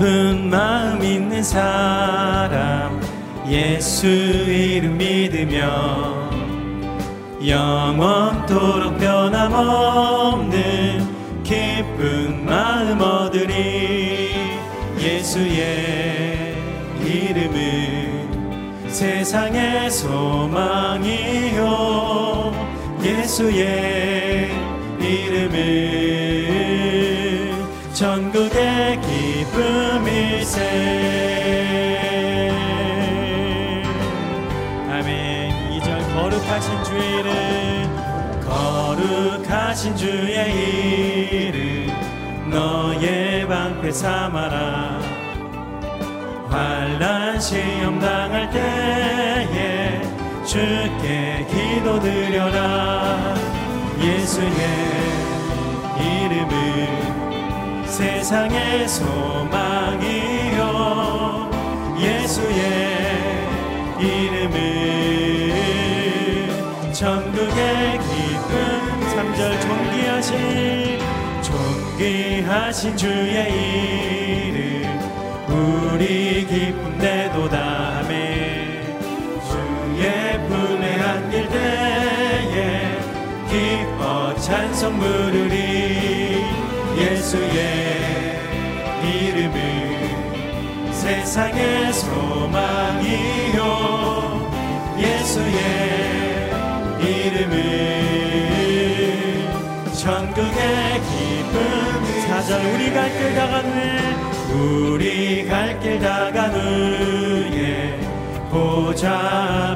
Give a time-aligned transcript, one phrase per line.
[0.00, 2.98] 슬픈 마음 있는 사람
[3.46, 6.30] 예수 이름 믿으며
[7.46, 10.52] 영원토록 변함없는
[11.42, 14.30] 기쁜 마음 얻으리.
[14.98, 16.54] 예수의
[17.04, 21.60] 이름은 세상의 소망이요.
[23.02, 24.50] 예수의
[24.98, 26.40] 이름은
[27.92, 29.89] 전국의 기쁨
[30.50, 30.64] 일세
[34.90, 35.72] 아멘.
[35.74, 37.30] 이절 거룩하신 주의 이름
[38.44, 40.50] 거룩하신 주의
[41.30, 44.98] 이름 너의 방패 삼아라.
[46.48, 50.02] 환란 시험 당할 때에
[50.44, 53.34] 주께 기도드려라.
[54.02, 54.50] 예수의
[56.00, 57.10] 이름은
[57.86, 60.19] 세상의 소망이
[64.40, 65.52] 이름은
[66.94, 68.54] 전국의 기쁨
[69.12, 70.98] 3절 존귀하신
[71.42, 74.98] 존귀하신 주의 이름
[75.48, 78.96] 우리 기쁨 내도다மே
[79.50, 82.98] 주의 품에 안길 때에
[83.50, 86.42] 기뻐 찬송 부르리
[86.96, 88.40] 예수의
[89.04, 92.99] 이름은 세상의 소망이요
[97.00, 97.54] 이름은
[99.94, 101.54] 전국의 기쁨
[102.28, 103.80] 사절 우리 갈 길 다간 후에
[104.54, 107.98] 우리 갈 길 다간 후에
[108.50, 109.08] 보좌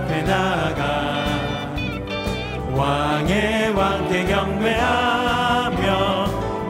[0.03, 1.25] 앞에 나가
[2.73, 5.85] 왕의 왕께 경배하며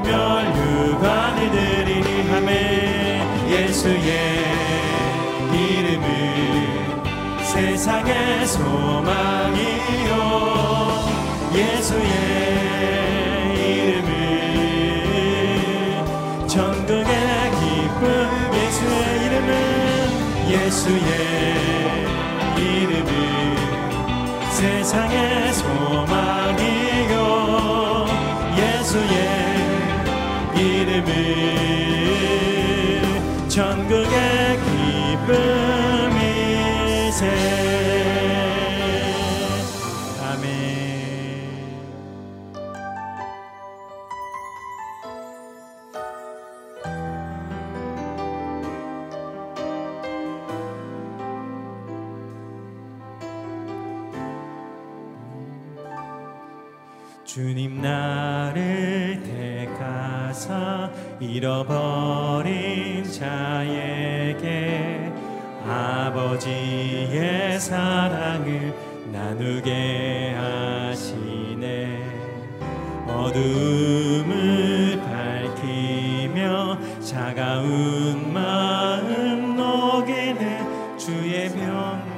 [0.04, 4.43] 멸류관을 드리니 하매 예수의
[7.54, 10.14] 세상의 소망이요.
[11.54, 12.10] 예수의
[13.94, 14.08] 이름은
[16.48, 17.14] 전국의
[17.60, 18.02] 기쁨
[18.54, 18.94] 예수의
[19.24, 19.50] 이름은
[20.50, 21.10] 예수의
[22.58, 23.08] 이름은
[24.50, 27.14] 세상의 소망이요.
[28.58, 29.16] 예수의
[30.56, 31.08] 이름은
[33.48, 35.93] 전국의 기쁨
[40.20, 40.54] 아멘.
[57.24, 64.93] 주님 나를 택하사 잃어버린 자에게
[65.66, 68.74] 아버지의 사랑을
[69.12, 72.02] 나누게 하시네.
[73.06, 82.14] 어둠을 밝히며 차가운 마음 녹이는 주의 병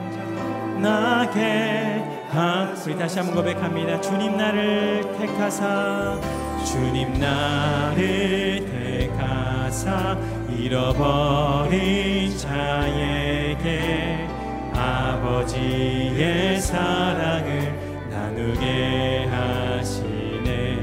[0.80, 4.00] 나게 하 우리 다시 한번 고백합니다.
[4.00, 6.20] 주님 나를 택하사.
[6.64, 10.16] 주님 나를 택하사
[10.58, 14.26] 잃어버린 자에게
[14.74, 17.74] 아버지의 사랑을
[18.10, 20.78] 나누게 하시네.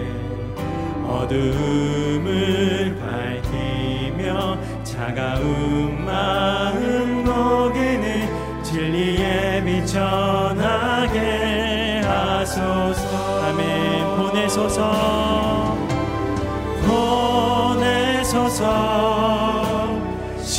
[1.07, 11.19] 어둠을 밝히며 차가운 마음 녹이는 진리의 빛 전하게
[12.03, 13.43] 하소서.
[13.43, 14.17] 아멘.
[14.17, 15.23] 보내소서.
[17.73, 19.52] 보내소서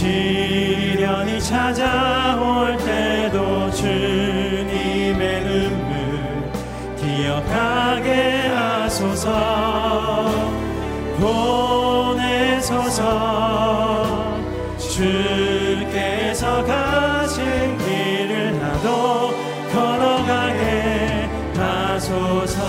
[0.04, 6.52] 시련이 찾아올 때도 주님의 눈물
[6.98, 9.30] 기억하게 하소서.
[12.18, 13.00] 보내소서.
[14.76, 19.32] 주께서 가신 길을 나도
[19.72, 22.60] 걸어가게 하소서.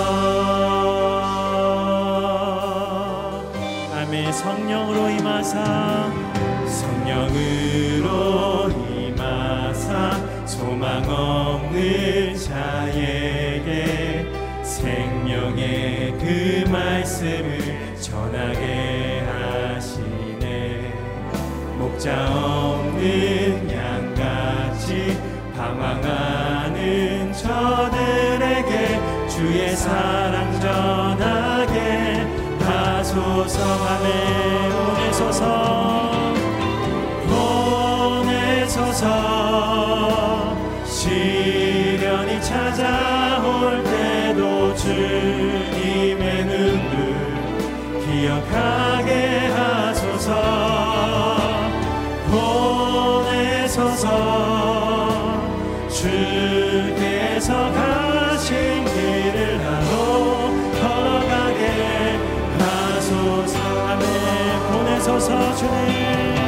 [3.93, 4.31] 아멘.
[4.31, 6.14] 성령으로 임하사
[7.15, 14.25] 성령으로 임하사 소망 없는 자에게
[14.61, 20.93] 생명의 그 말씀을 전하게 하시네.
[21.77, 25.17] 목자 없는 양같이
[25.55, 32.27] 방황하는 저들에게 주의 사랑 전하게
[32.59, 33.63] 하소서.
[33.63, 35.84] 하네 보내소서
[42.55, 46.95] 찾아올 때도 주님의 눈을
[47.99, 50.29] 기억하게 하소서.
[53.91, 54.07] 보내소서.
[55.89, 61.63] 주께서 가신 길을 나도 걸어가게
[62.57, 63.55] 하소서.
[63.89, 64.05] 아멘.
[64.71, 66.44] 보내소서 주님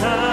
[0.00, 0.29] 삶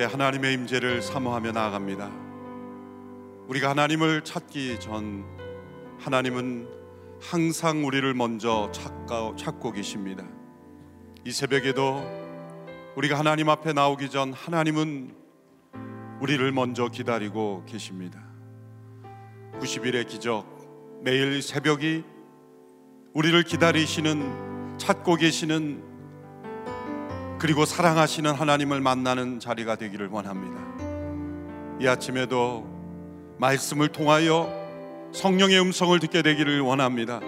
[0.00, 2.10] 함께 하나님의 임재를 사모하며 나아갑니다.
[3.48, 5.26] 우리가 하나님을 찾기 전
[5.98, 6.66] 하나님은
[7.20, 10.24] 항상 우리를 먼저 찾고, 찾고 계십니다.
[11.26, 12.02] 이 새벽에도
[12.96, 15.14] 우리가 하나님 앞에 나오기 전 하나님은
[16.22, 18.22] 우리를 먼저 기다리고 계십니다.
[19.60, 22.04] 90일의 기적 매일 새벽이
[23.12, 25.89] 우리를 기다리시는 찾고 계시는
[27.40, 30.60] 그리고 사랑하시는 하나님을 만나는 자리가 되기를 원합니다.
[31.80, 32.66] 이 아침에도
[33.38, 34.52] 말씀을 통하여
[35.14, 37.20] 성령의 음성을 듣게 되기를 원합니다.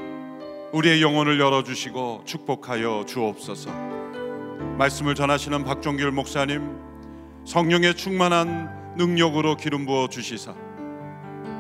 [0.72, 3.70] 우리의 영혼을 열어주시고 축복하여 주옵소서.
[4.76, 6.76] 말씀을 전하시는 박종길 목사님,
[7.46, 10.54] 성령의 충만한 능력으로 기름 부어 주시사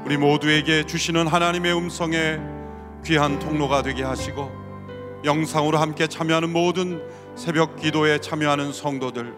[0.04, 2.38] 우리 모두에게 주시는 하나님의 음성에
[3.06, 4.52] 귀한 통로가 되게 하시고
[5.24, 7.00] 영상으로 함께 참여하는 모든
[7.34, 9.34] 새벽 기도에 참여하는 성도들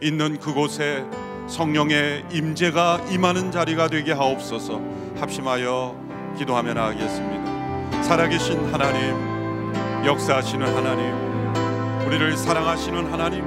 [0.00, 1.04] 있는 그곳에
[1.48, 4.80] 성령의 임재가 임하는 자리가 되게 하옵소서
[5.18, 8.02] 합심하여 기도하며 나가겠습니다.
[8.02, 9.74] 살아계신 하나님,
[10.06, 13.44] 역사하시는 하나님, 우리를 사랑하시는 하나님,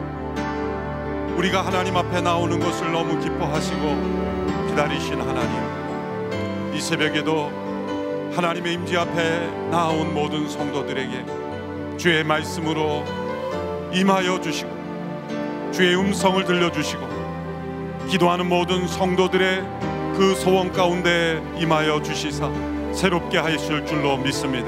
[1.38, 7.52] 우리가 하나님 앞에 나오는 것을 너무 기뻐하시고 기다리신 하나님, 이 새벽에도
[8.36, 11.26] 하나님의 임재 앞에 나온 모든 성도들에게
[11.98, 13.25] 주의 말씀으로
[13.96, 17.08] 임하여 주시고 주의 음성을 들려주시고
[18.10, 19.64] 기도하는 모든 성도들의
[20.18, 22.52] 그 소원 가운데 임하여 주시사
[22.94, 24.68] 새롭게 하실 줄로 믿습니다.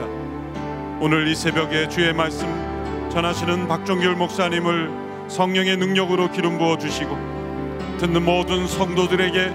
[1.02, 2.48] 오늘 이 새벽에 주의 말씀
[3.12, 4.90] 전하시는 박종결 목사님을
[5.28, 7.18] 성령의 능력으로 기름 부어 주시고
[8.00, 9.52] 듣는 모든 성도들에게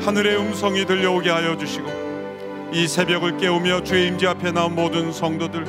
[0.00, 5.66] 하늘의 음성이 들려오게 하여 주시고 이 새벽을 깨우며 주의 임재 앞에 나온 모든 성도들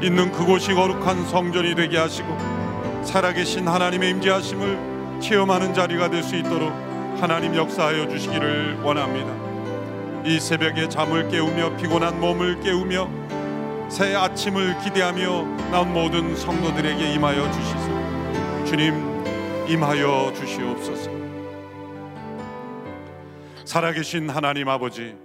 [0.00, 2.51] 있는 그곳이 거룩한 성전이 되게 하시고
[3.04, 6.72] 살아계신 하나님의 임재하심을 체험하는 자리가 될 수 있도록
[7.20, 9.32] 하나님 역사하여 주시기를 원합니다.
[10.24, 13.08] 이 새벽에 잠을 깨우며 피곤한 몸을 깨우며
[13.88, 18.64] 새 아침을 기대하며 나온 모든 성도들에게 임하여 주시소.
[18.66, 18.94] 주님
[19.68, 21.10] 임하여 주시옵소서.
[23.64, 25.16] 살아계신 하나님 아버지,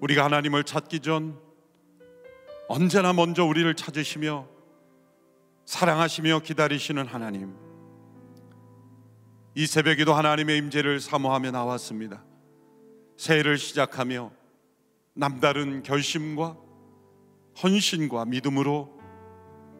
[0.00, 1.38] 우리가 하나님을 찾기 전
[2.68, 4.46] 언제나 먼저 우리를 찾으시며
[5.66, 7.52] 사랑하시며 기다리시는 하나님.
[9.56, 12.22] 이 새벽에도 하나님의 임재를 사모하며 나왔습니다.
[13.16, 14.30] 새해를 시작하며
[15.14, 16.56] 남다른 결심과
[17.60, 18.96] 헌신과 믿음으로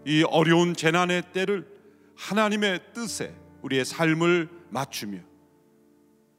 [0.04, 1.68] 이 어려운 재난의 때를
[2.16, 5.18] 하나님의 뜻에 우리의 삶을 맞추며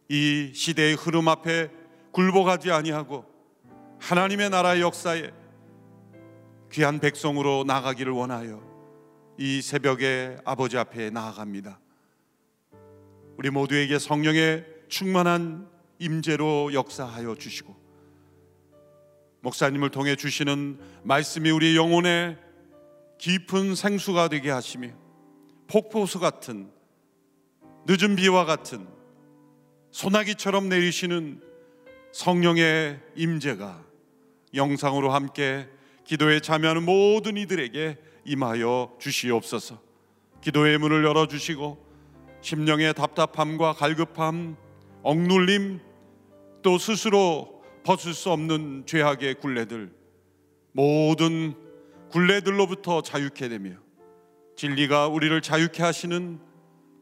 [0.10, 1.70] 이 시대의 흐름 앞에
[2.12, 3.24] 굴복하지 아니하고
[4.00, 5.32] 하나님의 나라의 역사에
[6.72, 8.77] 귀한 백성으로 나가기를 원하여
[9.40, 11.80] 이 새벽에 아버지 앞에 나아갑니다.
[13.38, 17.76] 우리 모두에게 성령의 충만한 임재로 역사하여 주시고
[19.42, 22.38] 목사님을 통해 주시는 말씀이 우리 영혼에
[23.20, 24.90] 깊은 생수가 되게 하시며
[25.68, 26.72] 폭포수 같은
[27.86, 28.88] 늦은 비와 같은
[29.92, 31.42] 소나기처럼 내리시는
[32.12, 33.86] 성령의 임재가
[34.56, 35.70] 영상으로 함께
[36.06, 39.80] 기도에 참여하는 모든 이들에게 임하여 주시옵소서.
[40.42, 41.84] 기도의 문을 열어 주시고
[42.42, 44.56] 심령의 답답함과 갈급함,
[45.02, 45.80] 억눌림
[46.62, 49.92] 또 스스로 벗을 수 없는 죄악의 굴레들
[50.74, 51.56] 모든
[52.12, 53.72] 굴레들로부터 자유케 되며
[54.56, 56.40] 진리가 우리를 자유케 하시는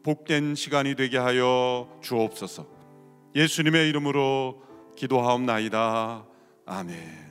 [0.04, 2.66] 복된 시간이 되게 하여 주옵소서.
[3.34, 4.62] 예수님의 이름으로
[4.96, 6.24] 기도하옵나이다.
[6.64, 7.25] 아멘.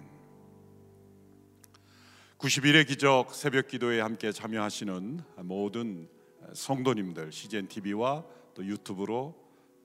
[2.38, 6.10] 90일의 기적 새벽 기도에 함께 참여하시는 모든
[6.54, 9.34] 성도님들 CGN TV와 또 유튜브로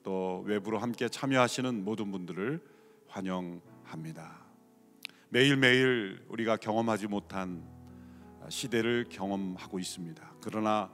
[0.03, 2.61] 또 외부로 함께 참여하시는 모든 분들을
[3.07, 4.45] 환영합니다.
[5.29, 7.63] 매일매일 우리가 경험하지 못한
[8.49, 10.33] 시대를 경험하고 있습니다.
[10.41, 10.91] 그러나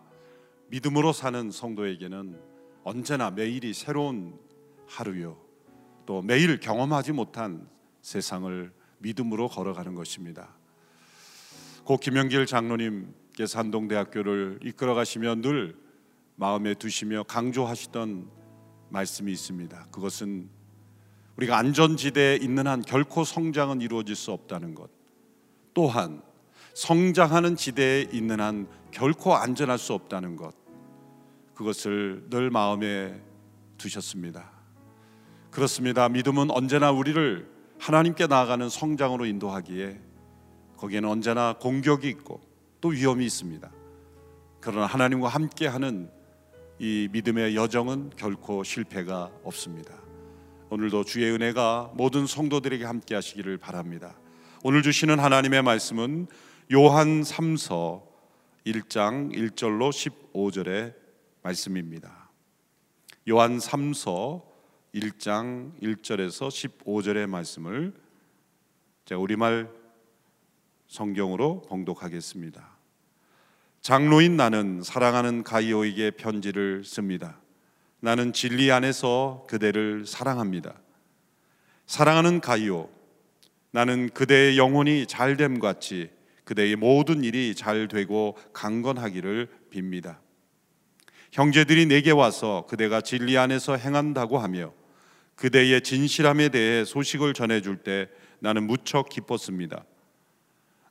[0.68, 2.40] 믿음으로 사는 성도에게는
[2.84, 4.40] 언제나 매일이 새로운
[4.86, 5.42] 하루요.
[6.06, 7.68] 또 매일 경험하지 못한
[8.04, 10.57] 세상을 믿음으로 걸어가는 것입니다.
[11.88, 15.74] 고 김영길 장로님께서 한동대학교를 이끌어 가시며 늘
[16.36, 18.30] 마음에 두시며 강조하시던
[18.90, 19.88] 말씀이 있습니다.
[19.90, 20.50] 그것은
[21.38, 24.90] 우리가 안전지대에 있는 한 결코 성장은 이루어질 수 없다는 것.
[25.74, 26.22] 또한
[26.74, 30.54] 성장하는 지대에 있는 한 결코 안전할 수 없다는 것.
[31.56, 33.18] 그것을 늘 마음에
[33.78, 34.52] 두셨습니다.
[35.52, 36.10] 그렇습니다.
[36.10, 40.07] 믿음은 언제나 우리를 하나님께 나아가는 성장으로 인도하기에
[40.78, 42.42] 거기에는 언제나 공격이 있고
[42.82, 43.70] 또 위험이 있습니다.
[44.62, 46.10] 그러나 하나님과 함께하는
[46.80, 49.96] 이 믿음의 여정은 결코 실패가 없습니다.
[50.70, 54.16] 오늘도 주의 은혜가 모든 성도들에게 함께 하시기를 바랍니다.
[54.64, 56.28] 오늘 주시는 하나님의 말씀은
[56.74, 58.04] 요한 3서
[58.66, 59.90] 1장 1절로
[60.34, 60.94] 15절의
[61.42, 62.30] 말씀입니다.
[63.30, 64.44] 요한 3서
[64.94, 66.50] 1장 1절에서
[66.84, 67.94] 15절의 말씀을
[69.06, 69.70] 제가 우리말
[70.88, 72.78] 성경으로 봉독하겠습니다.
[73.82, 77.40] 장로인 나는 사랑하는 가이오에게 편지를 씁니다.
[78.00, 80.74] 나는 진리 안에서 그대를 사랑합니다.
[81.86, 82.90] 사랑하는 가이오,
[83.72, 86.10] 나는 그대의 영혼이 잘됨 같이
[86.44, 90.18] 그대의 모든 일이 잘 되고 강건하기를 빕니다.
[91.32, 94.74] 형제들이 내게 와서 그대가 진리 안에서 행한다고 하며
[95.36, 98.08] 그대의 진실함에 대해 소식을 전해줄 때
[98.40, 99.84] 나는 무척 기뻤습니다.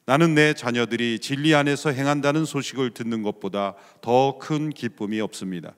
[0.06, 5.74] 나는 내 자녀들이 진리 안에서 행한다는 소식을 듣는 것보다 더 큰 기쁨이 없습니다.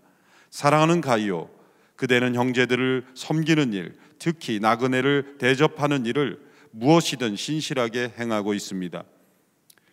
[0.51, 1.49] 사랑하는 가이오,
[1.97, 6.41] 그대는 형제들을 섬기는 일, 특히 나그네를 대접하는 일을
[6.73, 9.03] 무엇이든 신실하게 행하고 있습니다.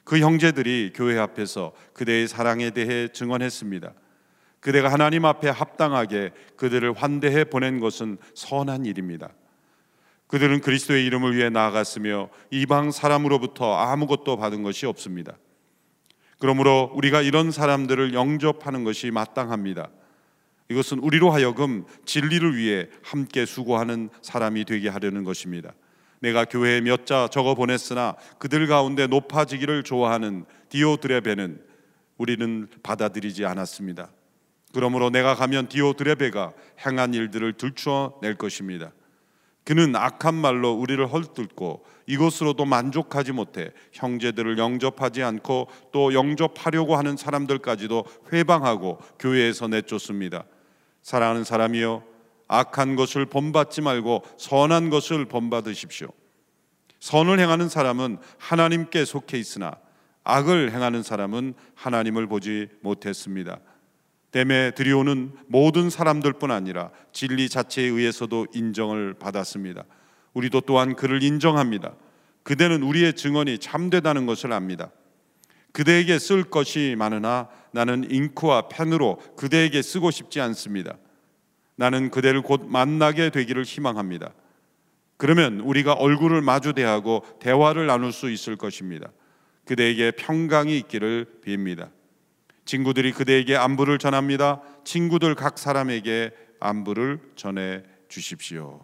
[0.03, 3.93] 그 형제들이 교회 앞에서 그대의 사랑에 대해 증언했습니다.
[4.59, 9.29] 그대가 하나님 앞에 합당하게 그들을 환대해 보낸 것은 선한 일입니다.
[10.27, 15.37] 그들은 그리스도의 이름을 위해 나아갔으며 이방 사람으로부터 아무것도 받은 것이 없습니다.
[16.39, 19.89] 그러므로 우리가 이런 사람들을 영접하는 것이 마땅합니다.
[20.69, 25.73] 이것은 우리로 하여금 진리를 위해 함께 수고하는 사람이 되게 하려는 것입니다.
[26.21, 31.61] 내가 교회에 몇 자 적어 보냈으나 그들 가운데 높아지기를 좋아하는 디오드레베는
[32.17, 34.09] 우리는 받아들이지 않았습니다.
[34.73, 36.53] 그러므로 내가 가면 디오드레베가
[36.85, 38.91] 행한 일들을 들추어 낼 것입니다.
[39.65, 48.05] 그는 악한 말로 우리를 헐뜯고 이것으로도 만족하지 못해 형제들을 영접하지 않고 또 영접하려고 하는 사람들까지도
[48.31, 50.45] 회방하고 교회에서 내쫓습니다.
[51.01, 52.03] 사랑하는 사람이여
[52.47, 56.09] 악한 것을 본받지 말고 선한 것을 본받으십시오.
[56.99, 59.77] 선을 행하는 사람은 하나님께 속해 있으나
[60.23, 63.59] 악을 행하는 사람은 하나님을 보지 못했습니다.
[64.35, 69.85] 땜에 들여오는 모든 사람들뿐 아니라 진리 자체에 의해서도 인정을 받았습니다.
[70.33, 71.93] 우리도 또한 그를 인정합니다.
[72.43, 74.91] 그대는 우리의 증언이 참되다는 것을 압니다.
[75.71, 80.97] 그대에게 쓸 것이 많으나 나는 잉크와 펜으로 그대에게 쓰고 싶지 않습니다.
[81.77, 84.33] 나는 그대를 곧 만나게 되기를 희망합니다.
[85.15, 89.11] 그러면 우리가 얼굴을 마주 대하고 대화를 나눌 수 있을 것입니다.
[89.63, 91.89] 그대에게 평강이 있기를 빕니다.
[92.65, 94.61] 친구들이 그대에게 안부를 전합니다.
[94.83, 98.81] 친구들 각 사람에게 안부를 전해 주십시오.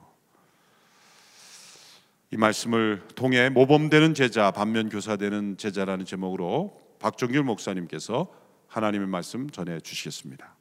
[2.30, 8.32] 이 말씀을 통해 모범되는 제자, 반면 교사되는 제자라는 제목으로 박종길 목사님께서
[8.68, 10.56] 하나님의 말씀 전해 주시겠습니다.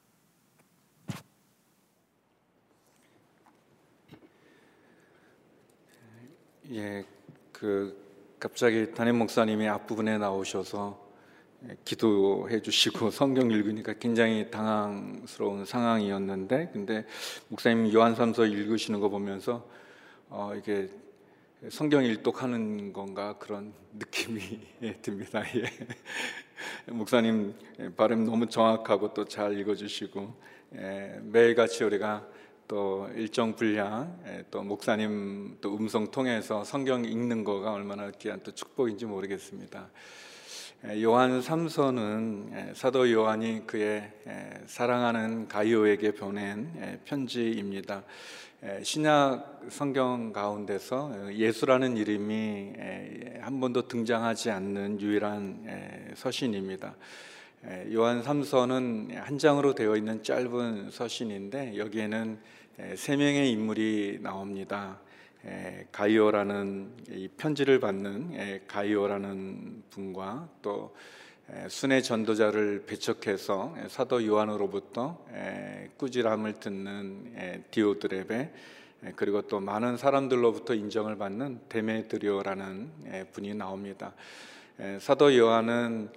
[6.73, 7.05] 예,
[7.53, 11.10] 그 갑자기 담임 목사님이 앞부분에 나오셔서
[11.85, 17.05] 기도해 주시고 성경 읽으니까 굉장히 당황스러운 상황이었는데 근데
[17.49, 19.69] 목사님 요한삼서 읽으시는 거 보면서
[20.29, 20.89] 어 이게
[21.69, 24.41] 성경 일독하는 건가 그런 느낌이
[25.03, 25.43] 듭니다.
[25.57, 25.65] 예.
[26.87, 27.55] 목사님
[27.97, 32.27] 발음 너무 정확하고 또 잘 읽어주시고 예, 매일같이 우리가
[32.69, 38.53] 또 일정 분량 예, 또 목사님 또 음성 통해서 성경 읽는 거가 얼마나 귀한 또
[38.53, 39.91] 축복인지 모르겠습니다.
[40.89, 44.11] 예, 요한 3서는 예, 사도 요한이 그의
[44.65, 48.03] 사랑하는 가이오에게 보낸 편지입니다.
[48.83, 52.73] 신약 성경 가운데서 예수라는 이름이
[53.43, 56.95] 한 번도 등장하지 않는 유일한 서신입니다.
[57.93, 62.39] 요한 3서는 한 장으로 되어 있는 짧은 서신인데 여기에는
[62.97, 64.99] 세 명의 인물이 나옵니다.
[65.93, 70.95] 가이오라는 이 편지를 받는 가이오라는 분과 또
[71.69, 75.25] 순회 전도자를 배척해서 사도 요한으로부터
[75.97, 78.53] 꾸지람을 듣는 디오드레베
[79.17, 84.13] 그리고 또 많은 사람들로부터 인정을 받는 데메드리오라는 분이 나옵니다.
[85.01, 86.11] 사도 요한은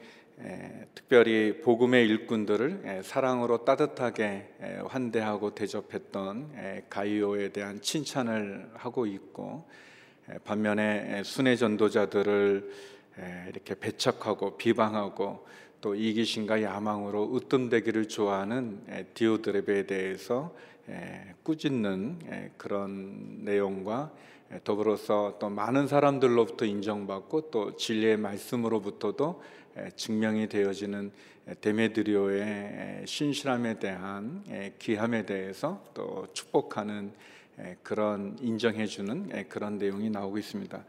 [0.93, 4.49] 특별히 복음의 일꾼들을 사랑으로 따뜻하게
[4.87, 9.65] 환대하고 대접했던 가이오에 대한 칭찬을 하고 있고
[10.43, 12.71] 반면에 순회 전도자들을
[13.49, 15.45] 이렇게 배척하고 비방하고
[15.79, 18.81] 또 이기심과 야망으로 으뜸되기를 좋아하는
[19.13, 20.53] 디오드레베에 대해서
[21.43, 24.11] 꾸짖는 그런 내용과
[24.63, 29.41] 더불어서 또 많은 사람들로부터 인정받고 또 진리의 말씀으로부터도
[29.95, 31.11] 증명이 되어지는
[31.61, 34.43] 데메드리오의 신실함에 대한
[34.79, 37.11] 귀함에 대해서 또 축복하는
[37.83, 40.83] 그런 인정해주는 그런 내용이 나오고 있습니다.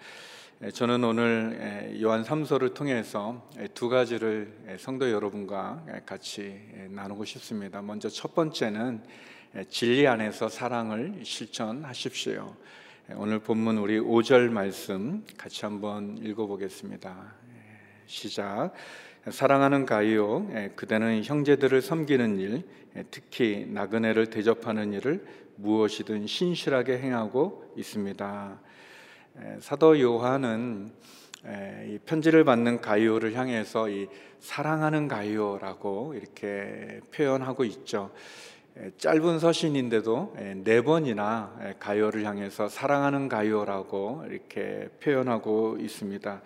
[0.72, 6.58] 저는 오늘 요한 3서를 통해서 두 가지를 성도 여러분과 같이
[6.90, 7.82] 나누고 싶습니다.
[7.82, 9.02] 먼저 첫 번째는
[9.68, 12.54] 진리 안에서 사랑을 실천하십시오.
[13.16, 17.43] 오늘 본문 우리 5절 말씀 같이 한번 읽어보겠습니다.
[18.06, 18.72] 시작.
[19.30, 22.62] 사랑하는 가이오, 그대는 형제들을 섬기는 일,
[23.10, 25.24] 특히 나그네를 대접하는 일을
[25.56, 28.60] 무엇이든 신실하게 행하고 있습니다.
[29.60, 30.92] 사도 요한은
[31.88, 34.08] 이 편지를 받는 가이오를 향해서 이
[34.40, 38.10] 사랑하는 가이오라고 이렇게 표현하고 있죠.
[38.98, 46.42] 짧은 서신인데도 네 번이나 가요를 향해서 사랑하는 가요라고 이렇게 표현하고 있습니다.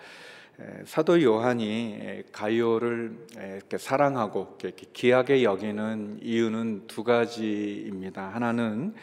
[0.87, 8.29] 사도 요한이 가요를 이렇게 사랑하고 이렇게 귀하게 여기는 이유는 두 가지입니다.
[8.35, 8.95] 하나는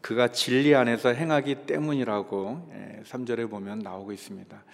[0.00, 2.68] 그가 진리 안에서 행하기 때문이라고
[3.04, 4.64] 3절에 보면 나오고 있습니다.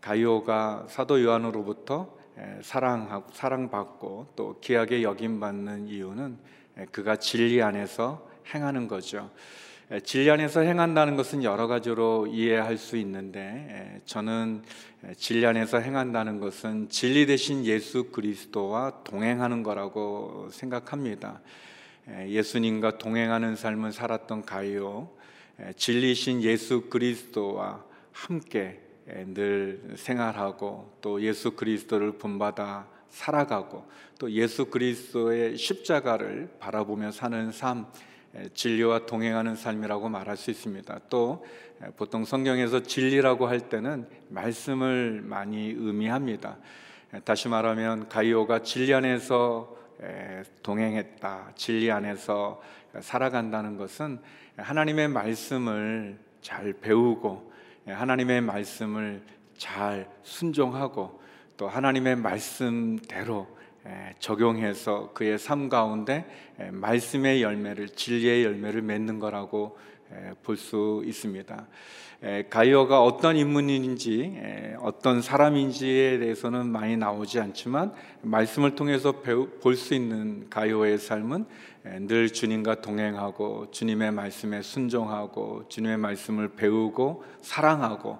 [0.00, 2.12] 가요가 사도 요한으로부터
[2.62, 6.36] 사랑하고 사랑받고 또 귀하게 여김 받는 이유는
[6.90, 9.30] 그가 진리 안에서 행하는 거죠.
[10.02, 14.62] 진리 안에서 행한다는 것은 여러 가지로 이해할 수 있는데 저는
[15.16, 21.40] 진리 안에서 행한다는 것은 진리 대신 예수 그리스도와 동행하는 거라고 생각합니다.
[22.08, 25.10] 예수님과 동행하는 삶을 살았던 가요
[25.76, 33.86] 진리신 예수 그리스도와 함께 늘 생활하고 또 예수 그리스도를 본받아 살아가고
[34.18, 38.13] 또 예수 그리스도의 십자가를 바라보며 사는 삶 에,
[38.54, 41.00] 진리와 동행하는 삶이라고 말할 수 있습니다.
[41.08, 41.44] 또
[41.82, 46.56] 에, 보통 성경에서 진리라고 할 때는 말씀을 많이 의미합니다.
[47.14, 52.60] 에, 다시 말하면 가이오가 진리 안에서 에, 동행했다, 진리 안에서
[53.00, 54.18] 살아간다는 것은
[54.56, 57.52] 하나님의 말씀을 잘 배우고
[57.88, 59.22] 예, 하나님의 말씀을
[59.56, 61.20] 잘 순종하고
[61.56, 63.63] 또 하나님의 말씀대로 예,
[64.18, 66.24] 적용해서 그의 삶 가운데
[66.60, 69.76] 예, 말씀의 열매를 진리의 열매를 맺는 거라고
[70.42, 71.66] 볼 수 있습니다.
[72.48, 74.38] 가이어가 어떤 인물인지
[74.80, 77.92] 어떤 사람인지에 대해서는 많이 나오지 않지만
[78.22, 81.44] 말씀을 통해서 볼 수 있는 가이어의 삶은
[82.06, 88.18] 늘 주님과 동행하고 주님의 말씀에 순종하고 주님의 말씀을 배우고 사랑하고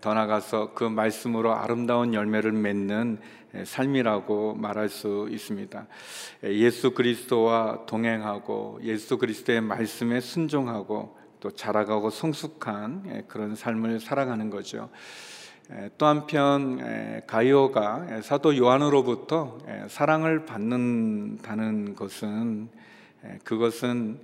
[0.00, 3.18] 더 나아가서 그 말씀으로 아름다운 열매를 맺는
[3.64, 5.86] 삶이라고 말할 수 있습니다.
[6.44, 14.90] 예수 그리스도와 동행하고 예수 그리스도의 말씀에 순종하고 또 자라가고 성숙한 그런 삶을 살아가는 거죠.
[15.98, 22.68] 또 한편 가이오가 사도 요한으로부터 사랑을 받는다는 것은
[23.44, 24.20] 그것은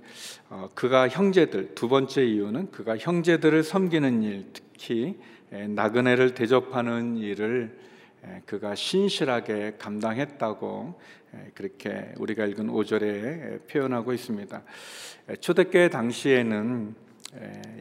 [0.49, 5.17] 어, 그가 형제들 두 번째 이유는 그가 형제들을 섬기는 일 특히
[5.51, 7.79] 나그네를 대접하는 일을
[8.45, 10.99] 그가 신실하게 감당했다고
[11.53, 14.61] 그렇게 우리가 읽은 5절에 표현하고 있습니다.
[15.39, 16.95] 초대교회 당시에는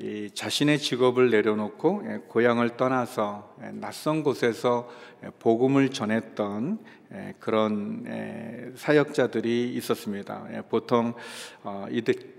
[0.00, 4.88] 이 자신의 직업을 내려놓고 고향을 떠나서 낯선 곳에서
[5.38, 6.78] 복음을 전했던
[7.40, 10.46] 그런 사역자들이 있었습니다.
[10.68, 11.14] 보통
[11.62, 12.38] 어, 이들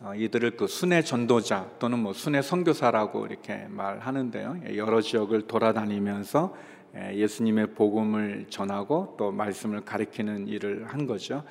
[0.00, 4.76] 어, 이들을 그 순회 전도자 또는 뭐 순회 선교사라고 이렇게 말하는데요.
[4.76, 6.54] 여러 지역을 돌아다니면서
[6.94, 11.42] 예수님의 복음을 전하고 또 말씀을 가리키는 일을 한 거죠.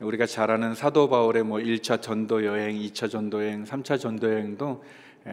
[0.00, 4.82] 우리가 잘 아는 사도 바울의 뭐 1차 전도 여행, 2차 전도 여행, 3차 전도 여행도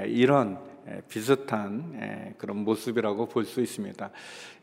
[0.07, 0.59] 이런
[1.07, 4.09] 비슷한 그런 모습이라고 볼 수 있습니다.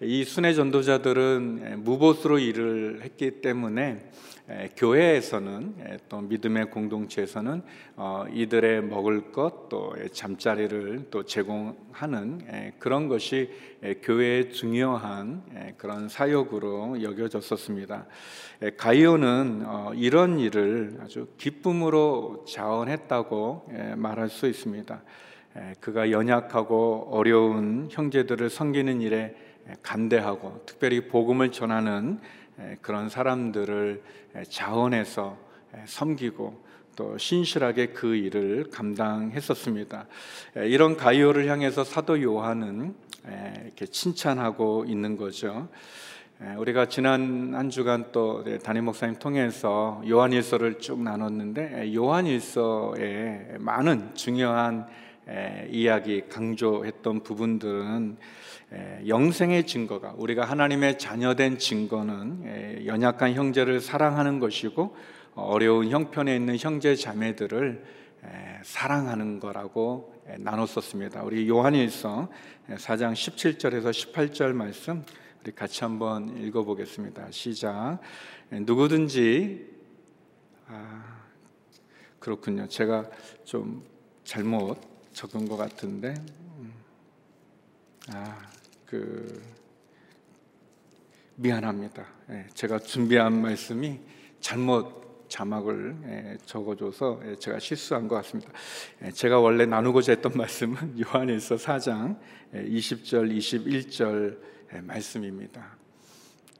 [0.03, 4.11] 이 순회 전도자들은 무보수로 일을 했기 때문에
[4.77, 7.63] 교회에서는 또 믿음의 공동체에서는
[7.97, 13.51] 어, 이들의 먹을 것 또 잠자리를 또 제공하는 그런 것이
[14.03, 15.43] 교회의 중요한
[15.79, 18.07] 그런 사역으로 여겨졌었습니다.
[18.77, 25.03] 가이오는 어, 이런 일을 아주 기쁨으로 자원했다고 말할 수 있습니다.
[25.81, 29.37] 그가 연약하고 어려운 형제들을 섬기는 일에
[29.83, 32.19] 간대하고 특별히 복음을 전하는
[32.81, 34.03] 그런 사람들을
[34.49, 35.37] 자원해서
[35.87, 36.64] 섬기고
[36.97, 40.07] 또 신실하게 그 일을 감당했었습니다.
[40.57, 42.95] 이런 가이오를 향해서 사도 요한은
[43.64, 45.69] 이렇게 칭찬하고 있는 거죠.
[46.59, 54.87] 우리가 지난 한 주간 또 네, 담임 목사님 통해서 요한일서를 쭉 나눴는데 요한일서에 많은 중요한
[55.71, 58.17] 이야기 강조했던 부분들은
[59.07, 64.97] 영생의 증거가 우리가 하나님의 자녀된 증거는 연약한 형제를 사랑하는 것이고
[65.35, 67.85] 어려운 형편에 있는 형제 자매들을
[68.63, 71.23] 사랑하는 거라고 나눴었습니다.
[71.23, 72.29] 우리 요한일서
[72.69, 75.05] 4장 17절에서 18절 말씀
[75.43, 77.31] 우리 같이 한번 읽어보겠습니다.
[77.31, 77.99] 시작.
[78.51, 79.69] 누구든지
[80.69, 81.25] 아
[82.19, 82.67] 그렇군요.
[82.69, 83.11] 제가
[83.45, 83.85] 좀
[84.25, 86.14] 잘못 적은 것 같은데
[86.59, 86.74] 음.
[88.12, 89.42] 아그
[91.37, 92.07] 미안합니다.
[92.31, 93.98] 예, 제가 준비한 말씀이
[94.40, 98.53] 잘못 자막을 예, 적어줘서 예, 제가 실수한 것 같습니다.
[99.12, 102.18] 제가 원래 나누고자 했던 말씀은 요한일서 4장
[102.53, 104.38] 20절, 21절
[104.83, 105.77] 말씀입니다.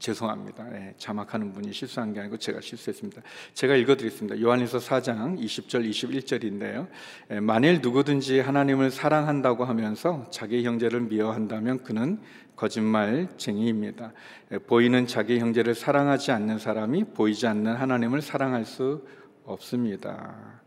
[0.05, 0.65] 죄송합니다.
[0.65, 3.23] 네, 자막하는 분이 실수한 게 아니고 제가 실수했습니다.
[3.55, 4.39] 제가 읽어드리겠습니다.
[4.39, 6.89] 요한일서 4장 20절 21절인데요.
[7.31, 12.21] 예, 만일 누구든지 하나님을 사랑한다고 하면서 자기 형제를 미워한다면 그는
[12.55, 14.13] 거짓말쟁이입니다.
[14.53, 19.07] 예, 보이는 자기 형제를 사랑하지 않는 사람이 보이지 않는 하나님을 사랑할 수
[19.47, 20.61] 없습니다.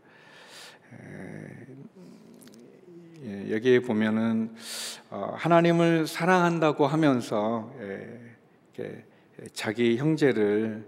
[3.22, 4.52] 예, 여기에 보면은
[5.10, 7.72] 어, 하나님을 사랑한다고 하면서
[9.52, 10.84] 자기 형제를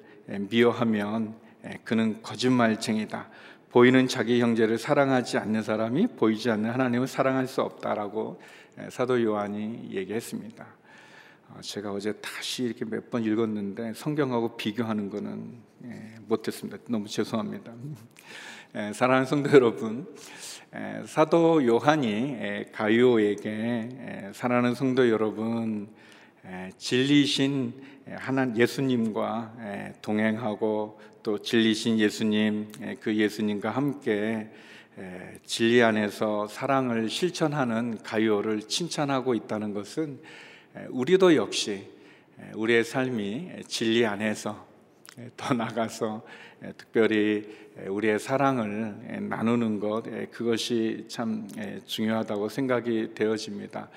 [0.51, 1.35] 미워하면
[1.85, 3.29] 그는 거짓말쟁이다.
[3.71, 8.41] 보이는 자기 형제를 사랑하지 않는 사람이 보이지 않는 하나님을 사랑할 수 없다라고
[8.89, 10.67] 사도 요한이 얘기했습니다.
[11.51, 15.59] 어, 제가 어제 다시 이렇게 몇 번 읽었는데 성경하고 비교하는 것은
[16.27, 16.79] 못했습니다.
[16.89, 17.73] 너무 죄송합니다.
[18.95, 20.07] 사랑하는 성도 여러분,
[21.07, 25.89] 사도 요한이 가이오에게 사랑하는 성도 여러분
[26.47, 34.49] 에, 진리신 하나 예수님과 에, 동행하고 또 진리신 예수님 에, 그 예수님과 함께
[34.99, 40.19] 에, 진리 안에서 사랑을 실천하는 가요를 칭찬하고 있다는 것은
[40.77, 41.89] 에, 우리도 역시
[42.41, 44.67] 에, 우리의 삶이 진리 안에서
[45.19, 46.23] 에, 더 나가서
[46.63, 47.47] 에, 특별히
[47.79, 53.89] 에, 우리의 사랑을 에, 나누는 것 에, 그것이 참 에, 중요하다고 생각이 되어집니다.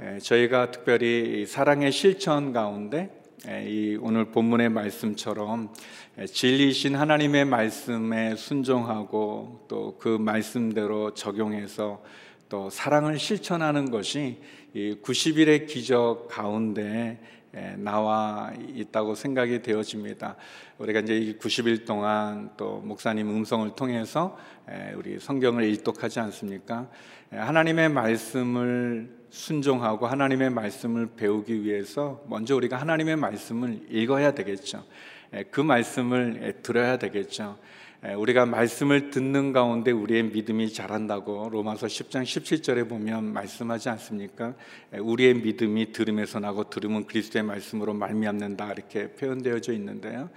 [0.00, 5.72] 에, 저희가 특별히 이 사랑의 실천 가운데 에, 이 오늘 본문의 말씀처럼
[6.18, 12.02] 에, 진리이신 하나님의 말씀에 순종하고 또 그 말씀대로 적용해서
[12.48, 14.40] 또 사랑을 실천하는 것이
[14.74, 17.18] 이 90일의 기적 가운데
[17.54, 20.36] 에, 나와 있다고 생각이 되어집니다.
[20.78, 24.36] 우리가 이제 이 90일 동안 또 목사님 음성을 통해서
[24.68, 26.88] 에, 우리 성경을 일독하지 않습니까?
[27.32, 34.84] 에, 하나님의 말씀을 순종하고 하나님의 말씀을 배우기 위해서 먼저 우리가 하나님의 말씀을 읽어야 되겠죠.
[35.32, 37.56] 에, 그 말씀을 에, 들어야 되겠죠.
[38.04, 44.54] 에, 우리가 말씀을 듣는 가운데 우리의 믿음이 자란다고 로마서 10장 17절에 보면 말씀하지 않습니까?
[44.92, 50.28] 에, 우리의 믿음이 들음에서 나고 들음은 그리스도의 말씀으로 말미암는다 이렇게 표현되어져 있는데요.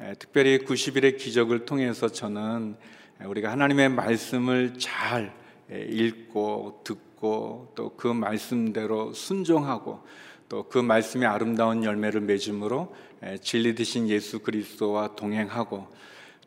[0.00, 2.76] 에, 특별히 90일의 기적을 통해서 저는
[3.20, 10.00] 에, 우리가 하나님의 말씀을 잘 에, 읽고 듣고 또 그 말씀대로 순종하고
[10.48, 15.86] 또 그 말씀의 아름다운 열매를 맺음으로 에, 진리 드신 예수 그리스도와 동행하고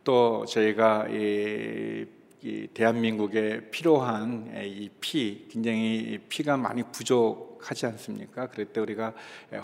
[0.03, 2.05] 또 저희가 이,
[2.41, 8.47] 이 대한민국에 필요한 이 피, 굉장히 피가 많이 부족하지 않습니까?
[8.47, 9.13] 그럴 때 우리가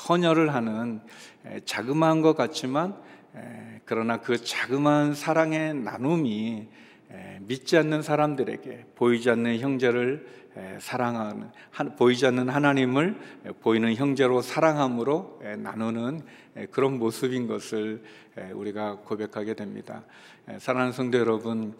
[0.09, 0.99] 헌혈을 하는
[1.63, 2.99] 자그마한 것 같지만
[3.85, 6.67] 그러나 그 자그마한 사랑의 나눔이
[7.41, 10.27] 믿지 않는 사람들에게 보이지 않는 형제를
[10.79, 11.51] 사랑하는
[11.97, 13.15] 보이지 않는 하나님을
[13.61, 16.21] 보이는 형제로 사랑함으로 나누는
[16.71, 18.01] 그런 모습인 것을
[18.53, 20.03] 우리가 고백하게 됩니다.
[20.59, 21.75] 사랑하는 성도 여러분,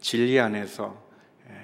[0.00, 1.02] 진리 안에서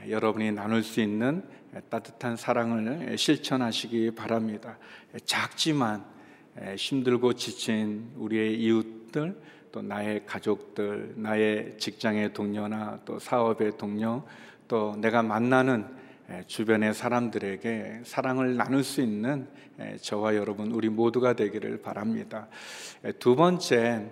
[0.08, 1.44] 여러분이 나눌 수 있는
[1.90, 4.78] 따뜻한 사랑을 실천하시기 바랍니다.
[5.26, 6.04] 작지만
[6.76, 9.38] 힘들고 지친 우리의 이웃들
[9.76, 14.22] 또 나의 가족들, 나의 직장의 동료나 또 사업의 동료,
[14.68, 15.84] 또 내가 만나는
[16.46, 19.46] 주변의 사람들에게 사랑을 나눌 수 있는
[20.00, 22.48] 저와 여러분 우리 모두가 되기를 바랍니다.
[23.18, 24.06] 두 번째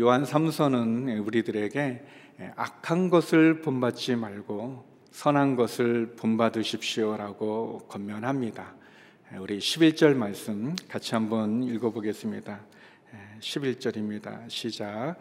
[0.00, 2.04] 요한 3서는 우리들에게
[2.56, 8.74] 악한 것을 본받지 말고 선한 것을 본받으십시오라고 권면합니다.
[9.38, 12.79] 우리 11절 말씀 같이 한번 읽어보겠습니다.
[13.40, 14.48] 11절입니다.
[14.48, 15.16] 시작.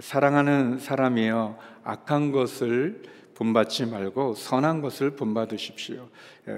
[0.00, 3.02] 사랑하는 사람이여 악한 것을
[3.34, 6.08] 본받지 말고 선한 것을 본받으십시오.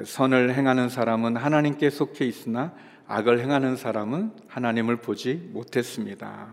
[0.05, 2.73] 선을 행하는 사람은 하나님께 속해 있으나
[3.09, 6.53] 악을 행하는 사람은 하나님을 보지 못했습니다.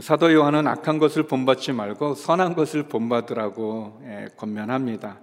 [0.00, 4.02] 사도 요한은 악한 것을 본받지 말고 선한 것을 본받으라고
[4.36, 5.20] 권면합니다.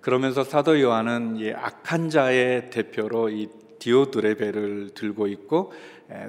[0.00, 5.72] 그러면서 사도 요한은 악한 자의 대표로 이 디오드레베를 들고 있고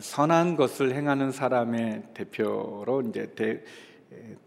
[0.01, 3.63] 선한 것을 행하는 사람의 대표로 이제 데,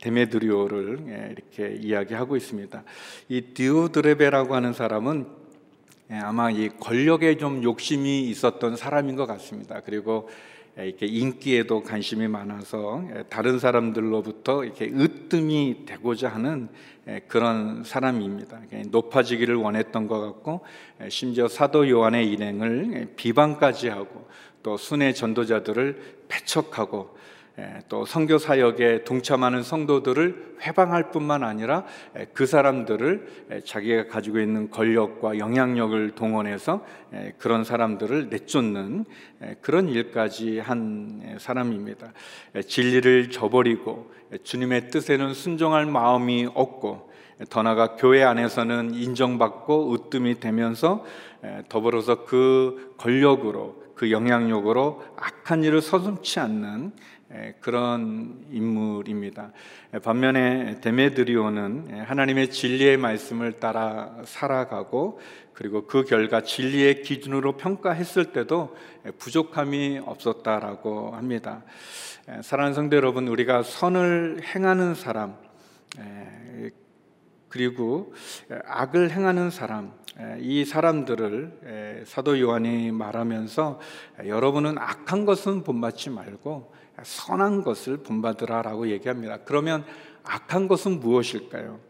[0.01, 2.83] 데메드리오를 이렇게 이야기하고 있습니다.
[3.29, 5.27] 이 디오드레베라고 하는 사람은
[6.11, 9.81] 아마 이 권력에 좀 욕심이 있었던 사람인 것 같습니다.
[9.81, 10.29] 그리고
[10.77, 16.69] 이렇게 인기에도 관심이 많아서 다른 사람들로부터 이렇게 으뜸이 되고자 하는
[17.29, 18.61] 그런 사람입니다.
[18.89, 20.61] 높아지기를 원했던 것 같고
[21.09, 24.27] 심지어 사도 요한의 일행을 비방까지 하고
[24.63, 27.17] 또 순회 전도자들을 배척하고
[27.89, 31.85] 또 선교 사역에 동참하는 성도들을 회방할 뿐만 아니라
[32.33, 36.85] 그 사람들을 자기가 가지고 있는 권력과 영향력을 동원해서
[37.39, 39.05] 그런 사람들을 내쫓는
[39.61, 42.13] 그런 일까지 한 사람입니다.
[42.67, 44.11] 진리를 저버리고
[44.43, 47.13] 주님의 뜻에는 순종할 마음이 없고
[47.51, 51.05] 더 나아가 교회 안에서는 인정받고 으뜸이 되면서
[51.69, 56.93] 더불어서 그 권력으로 그 영향력으로 악한 일을 서슴치 않는
[57.61, 59.53] 그런 인물입니다.
[60.03, 65.19] 반면에 데메드리오는 하나님의 진리의 말씀을 따라 살아가고
[65.55, 68.77] 그리고 그 결과 진리의 기준으로 평가했을 때도
[69.19, 71.63] 부족함이 없었다라고 합니다.
[72.43, 75.37] 사랑하는 성도 여러분, 우리가 선을 행하는 사람
[77.49, 78.15] 그리고
[78.67, 79.93] 악을 행하는 사람
[80.39, 83.81] 이 사람들을 사도 요한이 말하면서
[84.27, 89.39] 여러분은 악한 것은 본받지 말고 선한 것을 본받으라라고 얘기합니다.
[89.45, 89.85] 그러면
[90.25, 91.81] 악한 것은 무엇일까요?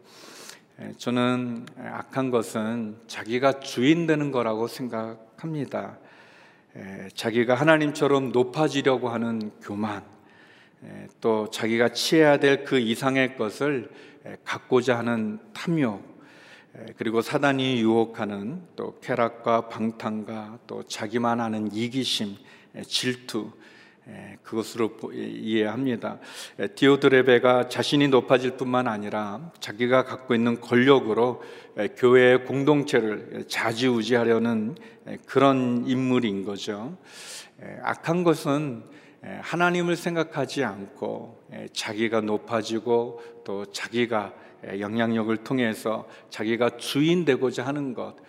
[0.97, 5.97] 저는 악한 것은 자기가 주인 되는 거라고 생각합니다.
[6.75, 10.03] 에, 자기가 하나님처럼 높아지려고 하는 교만,
[10.83, 13.91] 에, 또 자기가 취해야 될 그 이상의 것을
[14.25, 16.01] 에, 갖고자 하는 탐욕,
[16.75, 22.35] 에, 그리고 사단이 유혹하는 또 쾌락과 방탕과 또 자기만 아는 이기심,
[22.75, 23.62] 에, 질투, 에,
[24.43, 26.19] 그것으로 보- 이해합니다.
[26.59, 31.41] 에, 디오드레베가 자신이 높아질 뿐만 아니라 자기가 갖고 있는 권력으로
[31.77, 34.75] 에, 교회의 공동체를 좌지우지하려는
[35.07, 36.97] 에, 그런 인물인 거죠.
[37.61, 38.83] 에, 악한 것은
[39.23, 44.33] 에, 하나님을 생각하지 않고 에, 자기가 높아지고 또 자기가
[44.65, 48.22] 에, 영향력을 통해서 자기가 주인 되고자 하는 것 에,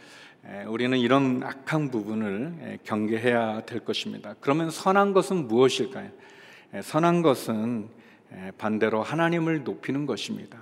[0.66, 4.34] 우리는 이런 악한 부분을 에, 경계해야 될 것입니다.
[4.40, 6.10] 그러면 선한 것은 무엇일까요?
[6.74, 7.88] 에, 선한 것은
[8.32, 10.58] 에, 반대로 하나님을 높이는 것입니다.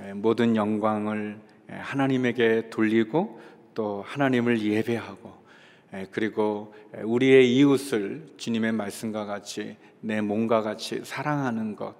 [0.00, 1.38] 에, 모든 영광을
[1.70, 3.40] 에, 하나님에게 돌리고
[3.74, 5.32] 또 하나님을 예배하고
[5.92, 11.96] 에, 그리고 에, 우리의 이웃을 주님의 말씀과 같이 내 몸과 같이 사랑하는 것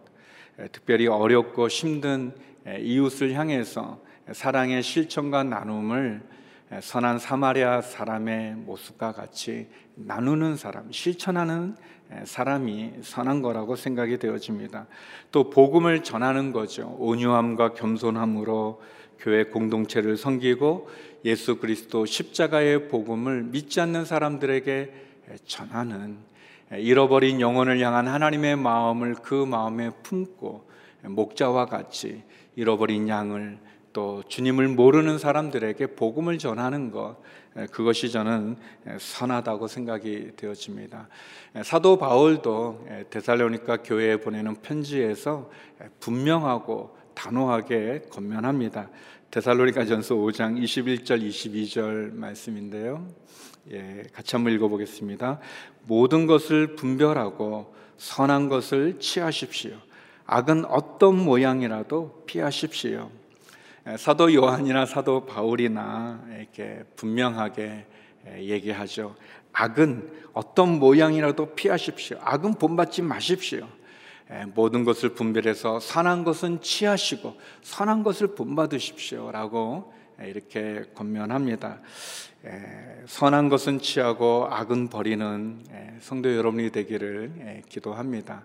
[0.61, 2.33] 에, 특별히 어렵고 힘든
[2.69, 6.35] 에, 이웃을 향해서 사랑의 실천과 나눔을 에,
[6.81, 11.77] 선한 사마리아 사람의 모습과 같이 나누는 사람, 실천하는
[12.11, 14.87] 에, 사람이 선한 거라고 생각이 되어집니다.
[15.31, 16.97] 또 복음을 전하는 거죠.
[16.99, 18.83] 온유함과 겸손함으로
[19.19, 20.89] 교회 공동체를 섬기고
[21.25, 24.93] 예수 그리스도 십자가의 복음을 믿지 않는 사람들에게
[25.47, 26.19] 전하는
[26.73, 30.69] 잃어버린 영혼을 향한 하나님의 마음을 그 마음에 품고
[31.03, 32.23] 목자와 같이
[32.57, 33.59] 잃어버린 양을
[33.95, 37.17] 또 주님을 모르는 사람들에게 복음을 전하는 것
[37.71, 38.57] 그것이 저는
[38.99, 41.09] 선하다고 생각이 되어집니다.
[41.63, 45.49] 사도 바울도 데살로니가 교회에 보내는 편지에서
[46.01, 48.91] 분명하고 단호하게 권면합니다.
[49.31, 53.07] 데살로니가 전서 5장 21절 22절 말씀인데요.
[53.71, 55.39] 예, 같이 한번 읽어보겠습니다.
[55.87, 59.77] 모든 것을 분별하고 선한 것을 취하십시오.
[60.27, 63.11] 악은 어떤 모양이라도 피하십시오.
[63.87, 67.87] 예, 사도 요한이나 사도 바울이나 이렇게 분명하게
[68.27, 69.15] 예, 얘기하죠.
[69.53, 72.19] 악은 어떤 모양이라도 피하십시오.
[72.23, 73.69] 악은 본받지 마십시오.
[74.31, 79.93] 예, 모든 것을 분별해서 선한 것은 취하시고 선한 것을 본받으십시오라고
[80.23, 81.81] 예, 이렇게 권면합니다.
[82.47, 88.45] 예, 선한 것은 취하고 악은 버리는 예, 성도 여러분이 되기를 예, 기도합니다.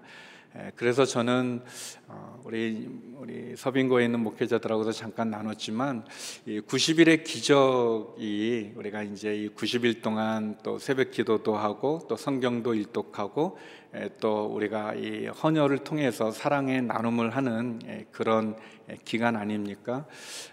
[0.55, 1.61] 예, 그래서 저는
[2.07, 6.05] 어, 우리 우리 서빙고에 있는 목회자들하고도 잠깐 나눴지만
[6.47, 13.59] 이 90일의 기적이 우리가 이제 이 90일 동안 또 새벽 기도도 하고 또 성경도 일독하고
[13.93, 18.57] 예, 또 우리가 이 헌혈을 통해서 사랑의 나눔을 하는 예, 그런
[18.89, 20.07] 예, 기간 아닙니까?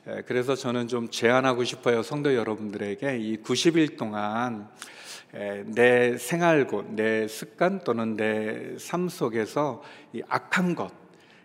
[0.08, 7.28] 예, 그래서 저는 좀 제안하고 싶어요 성도 여러분들에게 이 90일 동안 에, 내 생활고 내
[7.28, 10.92] 습관 또는 내 삶 속에서 이 악한 것,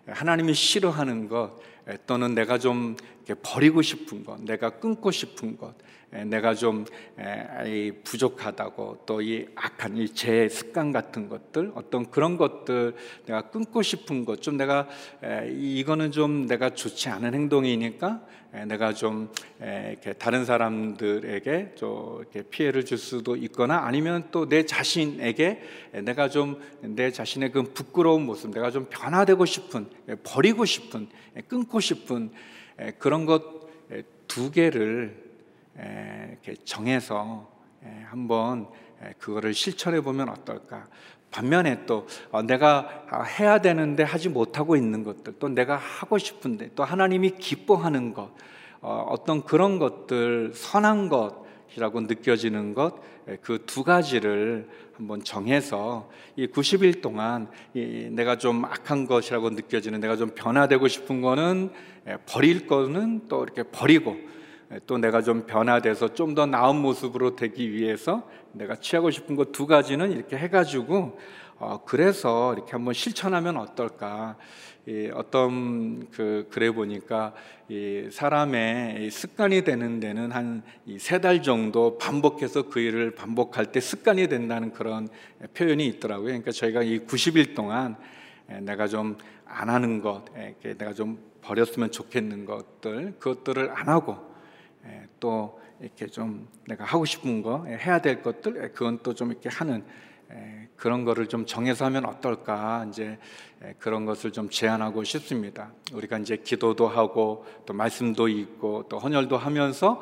[0.08, 2.96] 하나님이 싫어하는 것, 에, 또는 내가 좀
[3.36, 5.74] 버리고 싶은 것, 내가 끊고 싶은 것,
[6.14, 6.86] 에, 내가 좀
[8.04, 14.26] 부족하다고 또 이 악한 이 제 습관 같은 것들, 어떤 그런 것들 내가 끊고 싶은
[14.26, 14.88] 것, 좀 내가
[15.58, 18.22] 이거는 좀 내가 좋지 않은 행동이니까
[18.54, 24.46] 에, 내가 좀 에, 이렇게 다른 사람들에게 좀 이렇게 피해를 줄 수도 있거나 아니면 또
[24.50, 25.62] 내 자신에게
[25.94, 31.08] 에, 내가 좀 내 자신의 그 부끄러운 모습, 내가 좀 변화되고 싶은, 에, 버리고 싶은,
[31.38, 32.61] 에, 끊고 싶은 에,
[33.00, 33.62] 그런 것
[34.32, 35.14] 두 개를
[35.78, 37.52] 에, 이렇게 정해서
[37.84, 38.68] 에, 한번
[39.04, 40.88] 에, 그거를 실천해 보면 어떨까?
[41.32, 46.70] 반면에 또 어, 내가 아, 해야 되는데 하지 못하고 있는 것들, 또 내가 하고 싶은데
[46.76, 48.32] 또 하나님이 기뻐하는 것,
[48.80, 52.96] 어, 어떤 그런 것들 선한 것이라고 느껴지는 것,
[53.42, 54.70] 그 두 가지를
[55.02, 61.22] 한번 정해서 이 90일 동안 이 내가 좀 악한 것이라고 느껴지는 내가 좀 변화되고 싶은
[61.22, 61.72] 거는
[62.08, 64.16] 에, 버릴 거는 또 이렇게 버리고
[64.72, 69.52] 에, 또 내가 좀 변화돼서 좀 더 나은 모습으로 되기 위해서 내가 취하고 싶은 것
[69.52, 71.18] 두 가지는 이렇게 해가지고
[71.58, 74.38] 어, 그래서 이렇게 한번 실천하면 어떨까?
[74.88, 77.34] 이 어떤 그 글에 보니까
[77.70, 80.64] 이 사람의 이 습관이 되는 데는 한
[80.98, 85.08] 세 달 정도 반복해서 그 일을 반복할 때 습관이 된다는 그런
[85.54, 86.26] 표현이 있더라고요.
[86.28, 87.96] 그러니까 저희가 이 90일 동안
[88.50, 89.18] 에, 내가 좀
[89.54, 90.24] 안 하는 것,
[90.62, 94.16] 내가 좀 버렸으면 좋겠는 것들, 그것들을 안 하고
[94.86, 99.14] 에, 또 이렇게 좀 내가 하고 싶은 거 에, 해야 될 것들, 에, 그건 또
[99.14, 99.84] 좀 이렇게 하는 에,
[100.76, 103.20] 그런 거를 좀 정해서 하면 어떨까 이제
[103.64, 105.72] 에, 그런 것을 좀 제안하고 싶습니다.
[105.94, 110.02] 우리가 이제 기도도 하고 또 말씀도 읽고 또 헌혈도 하면서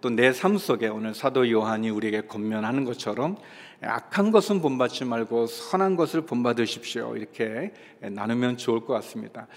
[0.00, 3.36] 또 내 삶 속에 오늘 사도 요한이 우리에게 권면하는 것처럼
[3.82, 7.16] 악한 것은 본받지 말고 선한 것을 본받으십시오.
[7.16, 9.48] 이렇게 나누면 좋을 것 같습니다.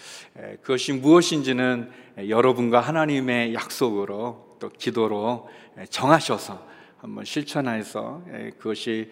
[0.61, 1.91] 그것이 무엇인지는
[2.29, 5.49] 여러분과 하나님의 약속으로 또 기도로
[5.89, 6.72] 정하셔서
[7.03, 8.23] 한번 실천해서
[8.57, 9.11] 그것이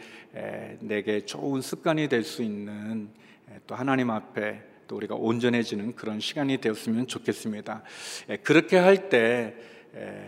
[0.79, 3.09] 내게 좋은 습관이 될 수 있는
[3.67, 7.83] 또 하나님 앞에 또 우리가 온전해지는 그런 시간이 되었으면 좋겠습니다.
[8.43, 9.55] 그렇게 할 때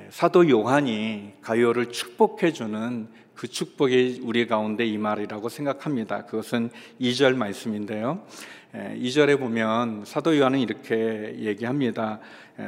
[0.10, 6.26] 사도 요한이 가요를 축복해 주는 그 축복이 우리 가운데 이 말이라고 생각합니다.
[6.26, 8.26] 그것은 2절 말씀인데요.
[8.74, 12.20] 2절에 보면 사도 요한은 이렇게 얘기합니다.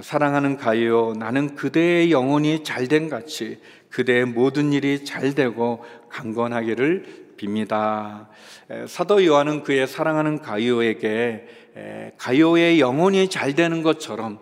[0.02, 3.60] 사랑하는 가요, 나는 그대의 영혼이 잘된 같이
[3.90, 8.28] 그대의 모든 일이 잘 되고 강건하기를 빕니다.
[8.88, 11.48] 사도 요한은 그의 사랑하는 가요에게
[12.18, 14.40] 가요의 영혼이 잘 되는 것처럼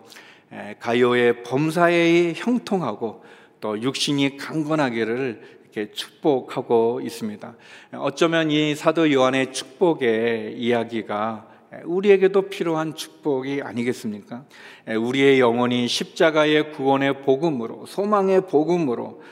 [0.78, 3.24] 가요의 범사에 형통하고
[3.60, 7.54] 또 육신이 강건하기를 이렇게 축복하고 있습니다.
[7.94, 11.48] 어쩌면 이 사도 요한의 축복의 이야기가
[11.84, 14.44] 우리에게도 필요한 축복이 아니겠습니까?
[14.86, 19.22] 우리의 영혼이 십자가의 구원의 복음으로, 소망의 복음으로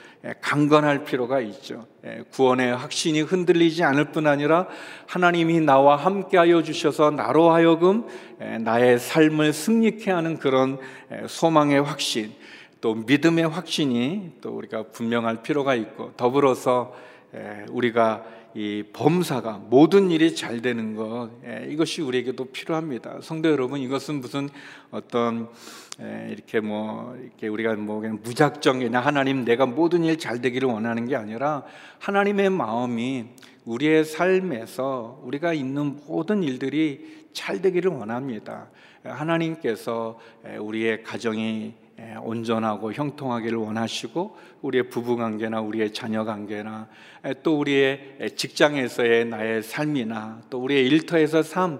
[0.41, 1.87] 강건할 필요가 있죠.
[2.31, 4.69] 구원의 확신이 흔들리지 않을 뿐 아니라
[5.07, 8.07] 하나님이 나와 함께하여 주셔서 나로 하여금
[8.61, 10.79] 나의 삶을 승리케 하는 그런
[11.27, 12.33] 소망의 확신,
[12.81, 16.95] 또 믿음의 확신이 또 우리가 분명할 필요가 있고 더불어서
[17.71, 18.25] 우리가
[18.55, 21.31] 이 범사가 모든 일이 잘 되는 것
[21.69, 23.21] 이것이 우리에게도 필요합니다.
[23.23, 24.51] 성도 여러분 이것은 무슨
[24.91, 25.49] 어떤
[26.29, 31.07] 이렇게 뭐 이렇게 우리가 뭐 그냥 무작정 그냥 하나님 내가 모든 일 잘 되기를 원하는
[31.07, 31.65] 게 아니라
[31.99, 33.25] 하나님의 마음이
[33.65, 38.69] 우리의 삶에서 우리가 있는 모든 일들이 잘 되기를 원합니다.
[39.05, 40.19] 하나님께서
[40.61, 41.75] 우리의 가정이
[42.23, 46.89] 온전하고 형통하기를 원하시고 우리의 부부 관계나 우리의 자녀 관계나
[47.43, 51.79] 또 우리의 직장에서의 나의 삶이나 또 우리의 일터에서 삶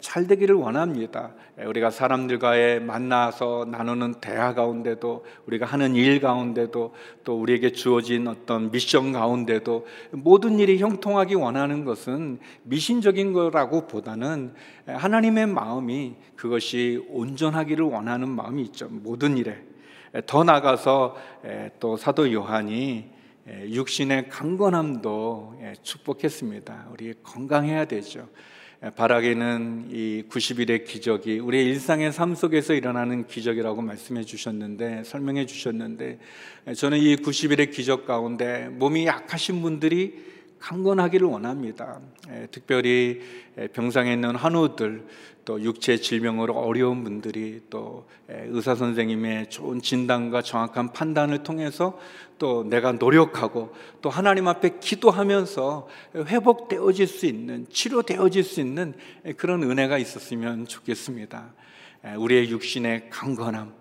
[0.00, 1.32] 잘 되기를 원합니다.
[1.56, 9.12] 우리가 사람들과의 만나서 나누는 대화 가운데도 우리가 하는 일 가운데도 또 우리에게 주어진 어떤 미션
[9.12, 14.54] 가운데도 모든 일이 형통하기 원하는 것은 미신적인 거라고 보다는
[14.86, 18.88] 하나님의 마음이 그것이 온전하기를 원하는 마음이 있죠.
[18.90, 19.58] 모든 일에
[20.26, 21.16] 더 나가서
[21.78, 23.10] 또 사도 요한이
[23.68, 26.88] 육신의 강건함도 축복했습니다.
[26.92, 28.28] 우리 건강해야 되죠.
[28.80, 36.18] 바라기는 이 90일의 기적이 우리의 일상의 삶 속에서 일어나는 기적이라고 말씀해 주셨는데 설명해 주셨는데
[36.74, 40.24] 저는 이 90일의 기적 가운데 몸이 약하신 분들이
[40.60, 42.00] 강건하기를 원합니다.
[42.50, 43.20] 특별히
[43.74, 45.04] 병상에 있는 한우들
[45.50, 51.98] 또 육체 질병으로 어려운 분들이 또 의사 선생님의 좋은 진단과 정확한 판단을 통해서
[52.38, 58.94] 또 내가 노력하고 또 하나님 앞에 기도하면서 회복되어질 수 있는 치료되어질 수 있는
[59.36, 61.52] 그런 은혜가 있었으면 좋겠습니다.
[62.16, 63.72] 우리의 육신의 강건함.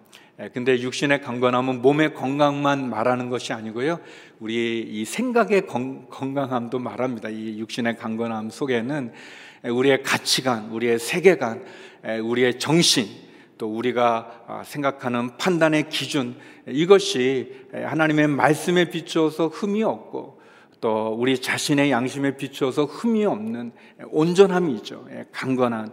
[0.54, 4.00] 근데 육신의 강건함은 몸의 건강만 말하는 것이 아니고요.
[4.40, 7.30] 우리 이 생각의 건 강함도 말합니다.
[7.30, 9.14] 이 육신의 강건함 속에는
[9.64, 11.64] 우리의 가치관, 우리의 세계관,
[12.24, 13.08] 우리의 정신,
[13.60, 16.36] 또 우리가 아, 생각하는 판단의 기준
[16.66, 20.40] 이것이 하나님의 말씀에 비추어서 흠이 없고
[20.80, 23.74] 또 우리 자신의 양심에 비추어서 흠이 없는
[24.12, 25.08] 온전함이죠.
[25.34, 25.92] 강건한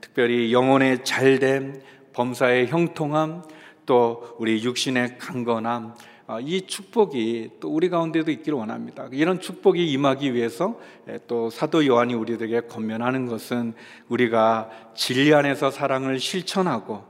[0.00, 3.42] 특별히 영혼의 잘됨, 범사의 형통함,
[3.84, 5.94] 또 우리 육신의 강건함 아,
[6.38, 9.08] 이 축복이 또 우리 가운데도 있기를 원합니다.
[9.10, 10.78] 이런 축복이 임하기 위해서
[11.26, 13.74] 또 사도 요한이 우리들에게 권면하는 것은
[14.08, 17.02] 우리가 진리 안에서 사랑을 실천하고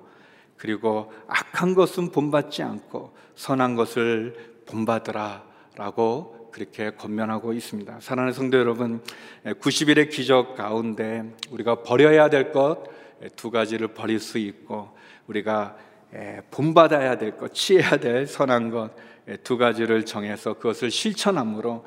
[0.56, 4.34] 그리고 악한 것은 본받지 않고 선한 것을
[4.66, 7.98] 본받으라라고 그렇게 권면하고 있습니다.
[8.00, 9.02] 사랑하는 성도 여러분,
[9.44, 13.00] 90일의 기적 가운데 우리가 버려야 될 것
[13.36, 14.88] 두 가지를 버릴 수 있고
[15.26, 15.76] 우리가
[16.50, 18.90] 본받아야 될 것, 취해야 될 선한 것
[19.42, 21.86] 두 가지를 정해서 그것을 실천함으로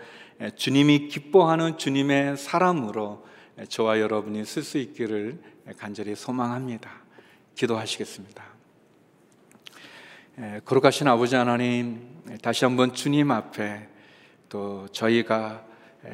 [0.55, 3.25] 주님이 기뻐하는 주님의 사람으로
[3.69, 5.39] 저와 여러분이 쓸 수 있기를
[5.77, 6.91] 간절히 소망합니다.
[7.55, 8.43] 기도하시겠습니다.
[10.65, 13.87] 거룩하신 아버지 하나님, 다시 한번 주님 앞에
[14.49, 15.63] 또 저희가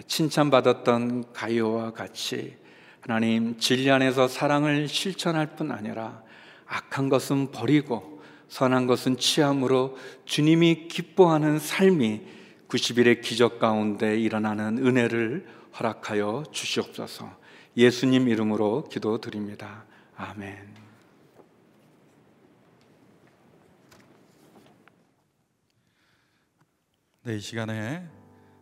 [0.08, 2.58] 칭찬받았던 가요와 같이
[3.02, 6.22] 하나님 진리 안에서 사랑을 실천할 뿐 아니라
[6.68, 8.19] 악한 것은 버리고
[8.50, 12.22] 선한 것은 취함으로 주님이 기뻐하는 삶이
[12.68, 15.48] 90일의 기적 가운데 일어나는 은혜를
[15.80, 17.38] 허락하여 주시옵소서.
[17.78, 19.86] 예수님 이름으로 기도드립니다.
[20.16, 20.76] 아멘.
[27.24, 28.08] 네, 이 시간에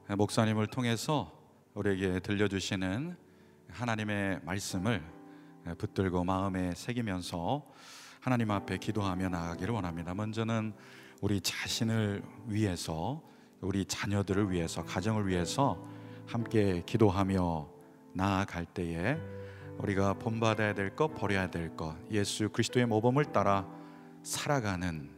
[0.09, 1.31] 목사님을 통해서
[1.73, 3.15] 우리에게 들려주시는
[3.69, 5.03] 하나님의 말씀을
[5.77, 7.65] 붙들고 마음에 새기면서
[8.19, 10.13] 하나님 앞에 기도하며 나아가기를 원합니다.
[10.13, 10.73] 먼저는
[11.21, 13.21] 우리 자신을 위해서,
[13.61, 15.83] 우리 자녀들을 위해서, 가정을 위해서
[16.25, 17.69] 함께 기도하며
[18.13, 19.17] 나아갈 때에
[19.77, 23.67] 우리가 본받아야 될 것, 버려야 될 것, 예수 그리스도의 모범을 따라
[24.23, 25.09] 살아가는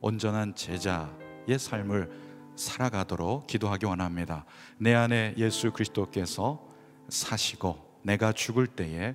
[0.00, 2.10] 온전한 제자의 삶을
[2.56, 4.44] 살아가도록 기도하기 원합니다.
[4.78, 6.60] 내 안에 예수 그리스도께서
[7.08, 9.14] 사시고 내가 죽을 때에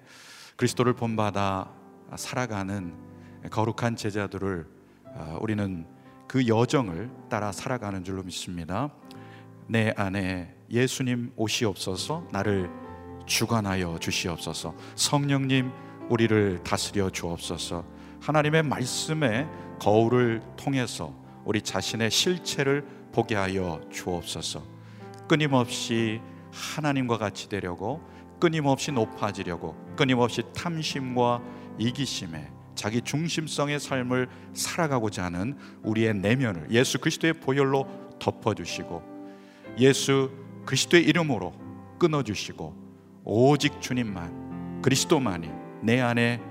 [0.56, 1.72] 그리스도를 본받아
[2.16, 3.12] 살아가는
[3.50, 4.68] 거룩한 제자들을
[5.16, 5.86] 아, 우리는
[6.28, 8.89] 그 여정을 따라 살아가는 줄로 믿습니다.
[9.68, 12.70] 내 안에 예수님 오시옵소서 나를
[13.26, 15.72] 주관하여 주시옵소서 성령님
[16.10, 17.86] 우리를 다스려 주옵소서
[18.22, 19.48] 하나님의 말씀의
[19.80, 21.14] 거울을 통해서
[21.46, 24.64] 우리 자신의 실체를 보게 하여 주옵소서
[25.28, 26.22] 끊임없이
[26.52, 28.02] 하나님과 같이 되려고
[28.39, 31.41] 끊임없이 높아지려고 끊임없이 탐심과
[31.80, 37.88] 이기심에 자기 중심성의 삶을 살아가고자 하는 우리의 내면을 예수 그리스도의 보혈로
[38.19, 39.03] 덮어주시고
[39.80, 40.32] 예수
[40.65, 41.53] 그리스도의 이름으로
[41.99, 45.49] 끊어주시고 오직 주님만 그리스도만이
[45.82, 46.41] 내 안에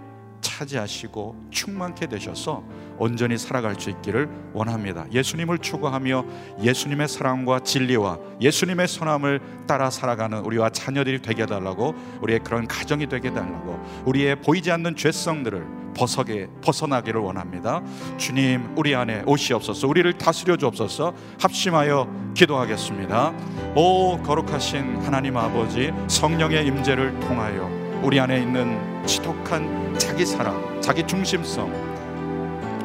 [0.41, 2.65] 차지하시고 충만케 되셔서
[2.99, 5.07] 온전히 살아갈 수 있기를 원합니다.
[5.13, 6.25] 예수님을 추구하며
[6.63, 13.29] 예수님의 사랑과 진리와 예수님의 선함을 따라 살아가는 우리와 자녀들이 되게 해달라고 우리의 그런 가정이 되게
[13.29, 17.83] 해달라고 우리의 보이지 않는 죄성들을 벗어게 벗어나기를 원합니다.
[18.17, 23.33] 주님 우리 안에 오시옵소서 우리를 다스려 주옵소서 합심하여 기도하겠습니다.
[23.77, 27.71] 오 거룩하신 하나님 아버지 성령의 임재를 통하여
[28.03, 31.71] 우리 안에 있는 지독한 자기 사랑, 자기 중심성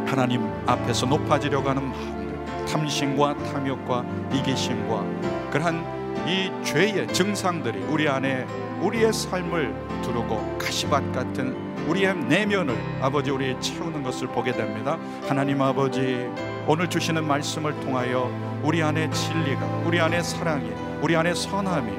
[0.05, 5.97] 하나님 앞에서 높아지려고 하는 마음들 탐심과 탐욕과 이기심과 그러한
[6.27, 8.45] 이 죄의 증상들이 우리 안에
[8.81, 14.97] 우리의 삶을 두르고 가시밭 같은 우리의 내면을 아버지 우리 채우는 것을 보게 됩니다.
[15.27, 16.29] 하나님 아버지
[16.67, 18.29] 오늘 주시는 말씀을 통하여
[18.61, 20.71] 우리 안에 진리가 우리 안에 사랑이
[21.01, 21.91] 우리 안에 선함이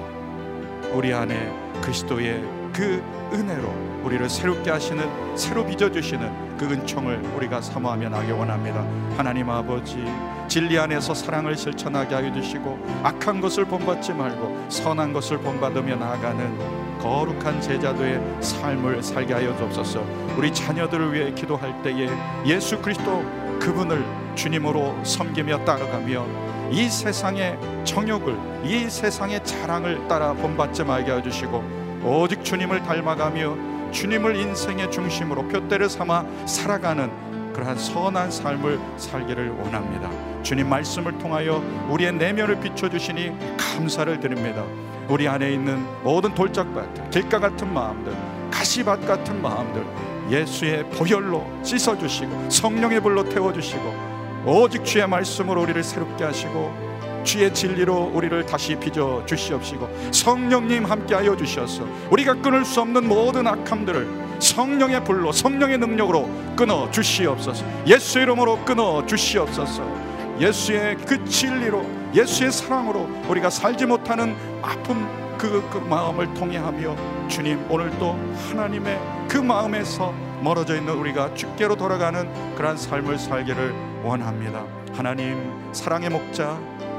[0.93, 8.09] 우리 안에 그리스도의 그 은혜로 우리를 새롭게 하시는 새로 빚어 주시는 그 은총을 우리가 사모하며
[8.11, 8.85] 나기 원합니다.
[9.17, 10.05] 하나님 아버지
[10.49, 17.61] 진리 안에서 사랑을 실천하게 하여 주시고 악한 것을 본받지 말고 선한 것을 본받으며 나아가는 거룩한
[17.61, 20.05] 제자도의 삶을 살게 하여 주옵소서.
[20.37, 22.09] 우리 자녀들을 위해 기도할 때에
[22.47, 23.25] 예수 그리스도
[23.59, 26.27] 그분을 주님으로 섬기며 따라가며
[26.71, 31.65] 이 세상의 정욕을 이 세상의 자랑을 따라 본받지 말게 해 주시고
[32.05, 33.57] 오직 주님을 닮아가며
[33.91, 37.11] 주님을 인생의 중심으로 표대를 삼아 살아가는
[37.53, 40.09] 그러한 선한 삶을 살기를 원합니다.
[40.43, 44.63] 주님 말씀을 통하여 우리의 내면을 비춰주시니 감사를 드립니다.
[45.09, 48.15] 우리 안에 있는 모든 돌짝밭, 길가 같은 마음들,
[48.51, 49.83] 가시밭 같은 마음들,
[50.31, 54.09] 예수의 보혈로 씻어주시고 성령의 불로 태워주시고
[54.45, 56.89] 오직 주의 말씀으로 우리를 새롭게 하시고
[57.25, 64.29] 주의 진리로 우리를 다시 빚어 주시옵시고 성령님 함께하여 주셔서 우리가 끊을 수 없는 모든 악함들을
[64.39, 67.65] 성령의 불로 성령의 능력으로 끊어 주시옵소서.
[67.87, 69.83] 예수 이름으로 끊어 주시옵소서.
[70.39, 71.85] 예수의 그 진리로
[72.15, 75.07] 예수의 사랑으로 우리가 살지 못하는 아픈
[75.37, 78.99] 그, 그 마음을 통해하며 주님 오늘도 하나님의
[79.29, 86.59] 그 마음에서 멀어져 있는 우리가 주께로 돌아가는 그러한 삶을 살기를 원합니다 하나님 사랑의 목자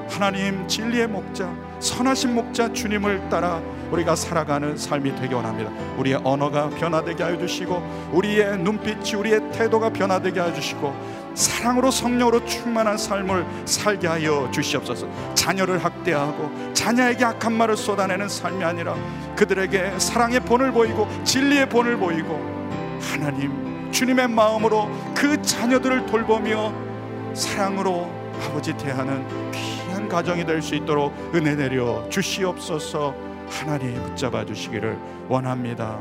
[0.10, 5.72] 하나님 진리의 목자 선하신 목자 주님을 따라 우리가 살아가는 삶이 되기 원합니다.
[5.97, 10.93] 우리의 언어가 변화되게 하여 주시고 우리의 눈빛이 우리의 태도가 변화되게 하여 주시고
[11.39, 15.07] 사랑으로 성령으로 충만한 삶을 살게 하여 주시옵소서.
[15.35, 18.93] 자녀를 학대하고 자녀에게 악한 말을 쏟아내는 삶이 아니라
[19.37, 22.33] 그들에게 사랑의 본을 보이고 진리의 본을 보이고
[23.01, 26.73] 하나님 주님의 마음으로 그 자녀들을 돌보며
[27.33, 28.11] 사랑으로
[28.45, 33.15] 아버지 대하는 귀한 가정이 될 수 있도록 은혜 내려 주시옵소서
[33.49, 34.97] 하나님 붙잡아 주시기를
[35.29, 35.99] 원합니다.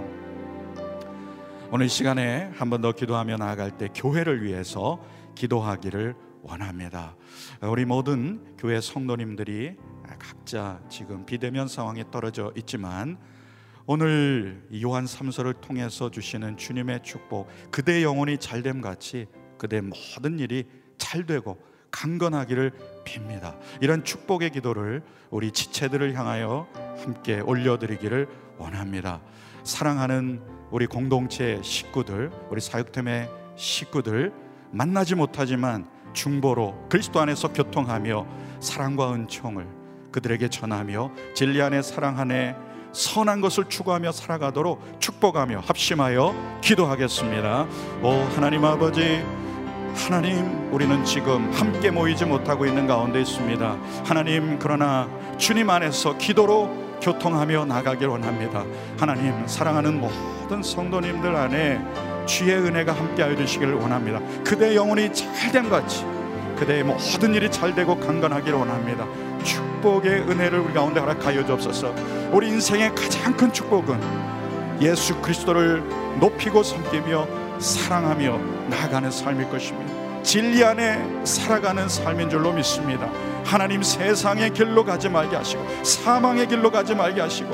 [1.71, 4.99] 오늘 시간에 한 번 더 기도하며 나아갈 때 교회를 위해서
[5.39, 7.15] 기도하기를 원합니다.
[7.63, 9.77] 우리 모든 교회 성도님들이
[10.19, 13.19] 각자 지금 비대면 상황에 떨어져 있지만
[13.87, 19.27] 오늘 요한 3서를 통해서 주시는 주님의 축복 그대 영혼이 잘됨 같이
[19.59, 20.65] 그대 모든 일이
[20.99, 21.57] 잘 되고
[21.93, 22.73] 강건하기를
[23.05, 23.57] 빕니다.
[23.81, 26.67] 이런 축복의 기도를 우리 지체들을 향하여
[26.99, 28.27] 함께 올려드리기를
[28.59, 29.23] 원합니다.
[29.63, 38.27] 사랑하는 우리 공동체 식구들, 우리 사역팀의 식구들 만나지 못하지만 중보로 그리스도 안에서 교통하며
[38.61, 39.67] 사랑과 은총을
[40.11, 42.57] 그들에게 전하며 진리 안에 사랑 안에
[42.93, 47.67] 선한 것을 추구하며 살아가도록 축복하며 합심하여 기도하겠습니다.
[48.03, 49.23] 오 하나님 아버지
[49.95, 53.79] 하나님 우리는 지금 함께 모이지 못하고 있는 가운데 있습니다.
[54.05, 58.65] 하나님 그러나 주님 안에서 기도로 교통하며 나가길 원합니다.
[58.99, 61.81] 하나님 사랑하는 모든 성도님들 안에
[62.29, 64.21] 주의 은혜가 함께하여 주시기를 원합니다.
[64.45, 66.05] 그대 영혼이 잘됨 같이
[66.59, 69.07] 그대의 모든 일이 잘되고 강건하기를 원합니다.
[69.43, 71.95] 축복의 은혜를 우리 가운데 허락하여 주옵소서.
[72.31, 73.99] 우리 인생의 가장 큰 축복은
[74.81, 75.83] 예수 그리스도를
[76.21, 77.27] 높이고 섬기며
[77.59, 80.23] 사랑하며 나아가는 삶일 것입니다.
[80.23, 83.09] 진리 안에 살아가는 삶인 줄로 믿습니다.
[83.45, 87.51] 하나님 세상의 길로 가지 말게 하시고 사망의 길로 가지 말게 하시고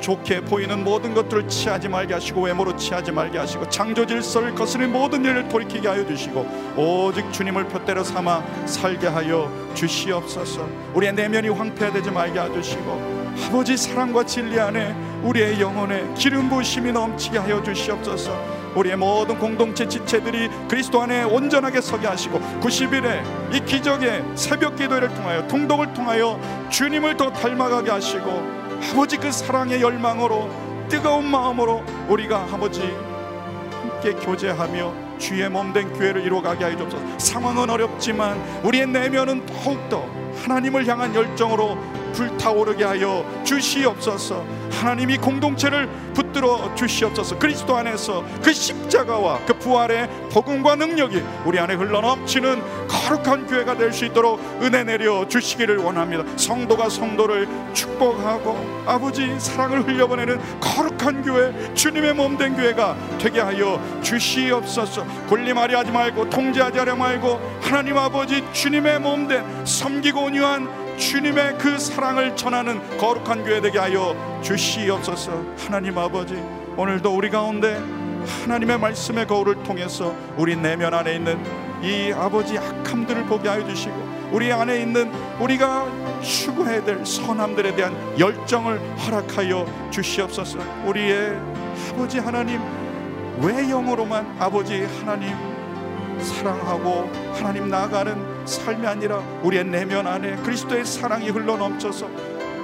[0.00, 5.24] 좋게 보이는 모든 것들을 취하지 말게 하시고 외모로 취하지 말게 하시고 창조 질서를 거스는 모든
[5.24, 10.68] 일을 돌이키게 하여 주시고 오직 주님을 표대로 삼아 살게 하여 주시옵소서.
[10.94, 17.38] 우리의 내면이 황폐되지 말게 하여 주시고 아버지 사랑과 진리 안에 우리의 영혼에 기름 부심이 넘치게
[17.38, 18.60] 하여 주시옵소서.
[18.74, 23.20] 우리의 모든 공동체 지체들이 그리스도 안에 온전하게 서게 하시고 90일에
[23.52, 26.38] 이 기적의 새벽 기도를 통하여 통독을 통하여
[26.70, 30.48] 주님을 더 닮아가게 하시고 아버지 그 사랑의 열망으로
[30.88, 32.82] 뜨거운 마음으로 우리가 아버지
[33.72, 37.18] 함께 교제하며 주의 몸된 교회를 이루어가게 하여 주옵소서.
[37.18, 40.04] 상황은 어렵지만 우리의 내면은 더욱더
[40.42, 41.76] 하나님을 향한 열정으로
[42.12, 44.44] 불타오르게 하여 주시옵소서.
[44.70, 47.38] 하나님이 공동체를 붙들어 주시옵소서.
[47.38, 54.04] 그리스도 안에서 그 십자가와 그 부활의 복음과 능력이 우리 안에 흘러넘치는 거룩한 교회가 될 수
[54.04, 56.24] 있도록 은혜 내려 주시기를 원합니다.
[56.36, 65.04] 성도가 성도를 축복하고 아버지 사랑을 흘려보내는 거룩한 교회 주님의 몸 된 교회가 되게 하여 주시옵소서.
[65.28, 71.78] 군림하려 하지 말고 통제하지 하려 말고 하나님 아버지 주님의 몸 된 섬기고 온유한 주님의 그
[71.78, 75.32] 사랑을 전하는 거룩한 교회 되게 하여 주시옵소서.
[75.56, 76.34] 하나님 아버지
[76.76, 77.82] 오늘도 우리 가운데
[78.42, 81.42] 하나님의 말씀의 거울을 통해서 우리 내면 안에 있는
[81.82, 85.86] 이 아버지 악함들을 보게 하여 주시고 우리 안에 있는 우리가
[86.20, 90.58] 추구해야 될 선함들에 대한 열정을 허락하여 주시옵소서.
[90.84, 91.34] 우리의
[91.90, 92.60] 아버지 하나님
[93.40, 95.34] 외형으로만 아버지 하나님
[96.20, 102.08] 사랑하고 하나님 나아가는 삶이 아니라 우리의 내면 안에 그리스도의 사랑이 흘러 넘쳐서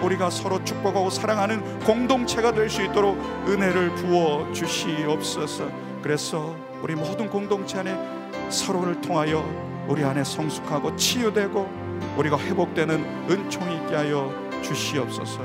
[0.03, 3.17] 우리가 서로 축복하고 사랑하는 공동체가 될 수 있도록
[3.49, 5.71] 은혜를 부어 주시옵소서.
[6.03, 9.43] 그래서 우리 모든 공동체 안에 서로를 통하여
[9.89, 11.87] 우리 안에 성숙하고 치유되고
[12.19, 15.41] 우리가 회복되는 은총이 있게 하여 주시옵소서.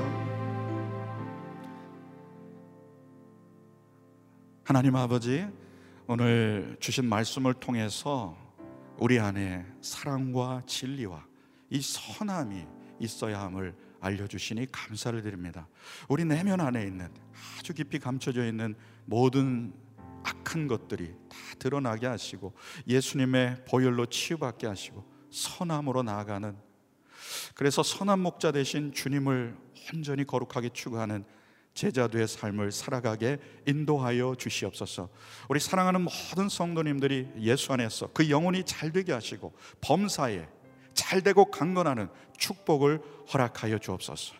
[4.64, 5.46] 하나님 아버지
[6.06, 8.36] 오늘 주신 말씀을 통해서
[9.02, 11.26] 우리 안에 사랑과 진리와
[11.70, 12.64] 이 선함이
[13.00, 15.66] 있어야 함을 알려주시니 감사를 드립니다.
[16.08, 17.08] 우리 내면 안에 있는
[17.58, 18.76] 아주 깊이 감춰져 있는
[19.06, 19.74] 모든
[20.22, 22.52] 악한 것들이 다 드러나게 하시고
[22.86, 26.56] 예수님의 보혈로 치유받게 하시고 선함으로 나아가는
[27.56, 29.58] 그래서 선한 목자 대신 주님을
[29.92, 31.24] 온전히 거룩하게 추구하는
[31.74, 35.08] 제자도의 삶을 살아가게 인도하여 주시옵소서.
[35.48, 40.46] 우리 사랑하는 모든 성도님들이 예수 안에서 그 영혼이 잘 되게 하시고 범사에
[40.94, 43.00] 잘 되고 강건하는 축복을
[43.32, 44.34] 허락하여 주옵소서.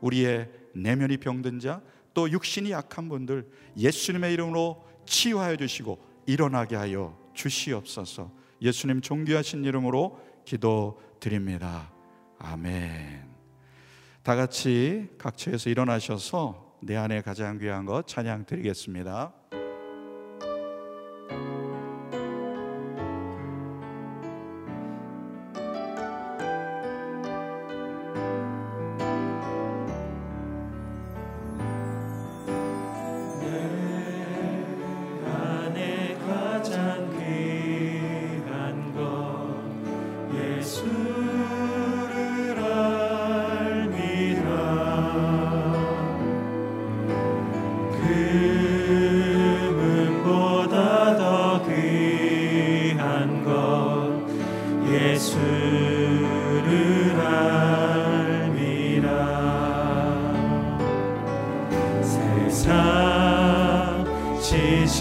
[0.00, 1.80] 우리의 내면이 병든 자,
[2.12, 8.30] 또 육신이 약한 분들 예수님의 이름으로 치유하여 주시고 일어나게 하여 주시옵소서.
[8.60, 11.92] 예수님 존귀하신 이름으로 기도드립니다.
[12.38, 13.34] 아멘.
[14.22, 19.32] 다 같이 각처에서 일어나셔서 내 안에 가장 귀한 것 찬양 드리겠습니다.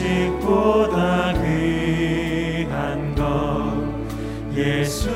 [0.03, 5.09] 지식보다 귀한 것 예수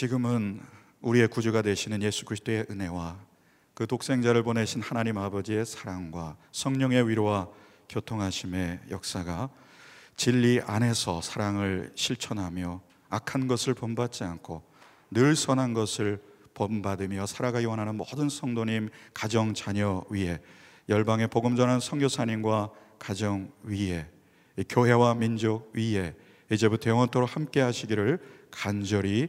[0.00, 0.62] 지금은
[1.02, 3.18] 우리의 구주가 되시는 예수 그리스도의 은혜와
[3.74, 7.48] 그 독생자를 보내신 하나님 아버지의 사랑과 성령의 위로와
[7.90, 9.50] 교통하심의 역사가
[10.16, 12.80] 진리 안에서 사랑을 실천하며
[13.10, 14.62] 악한 것을 본받지 않고
[15.10, 16.22] 늘 선한 것을
[16.54, 20.40] 본받으며 살아가기 원하는 모든 성도님 가정 자녀 위에
[20.88, 24.08] 열방의 복음 전하는 선교사님과 가정 위에
[24.56, 26.14] 이 교회와 민족 위에
[26.50, 28.18] 이제부터 영원토록 함께 하시기를
[28.50, 29.28] 간절히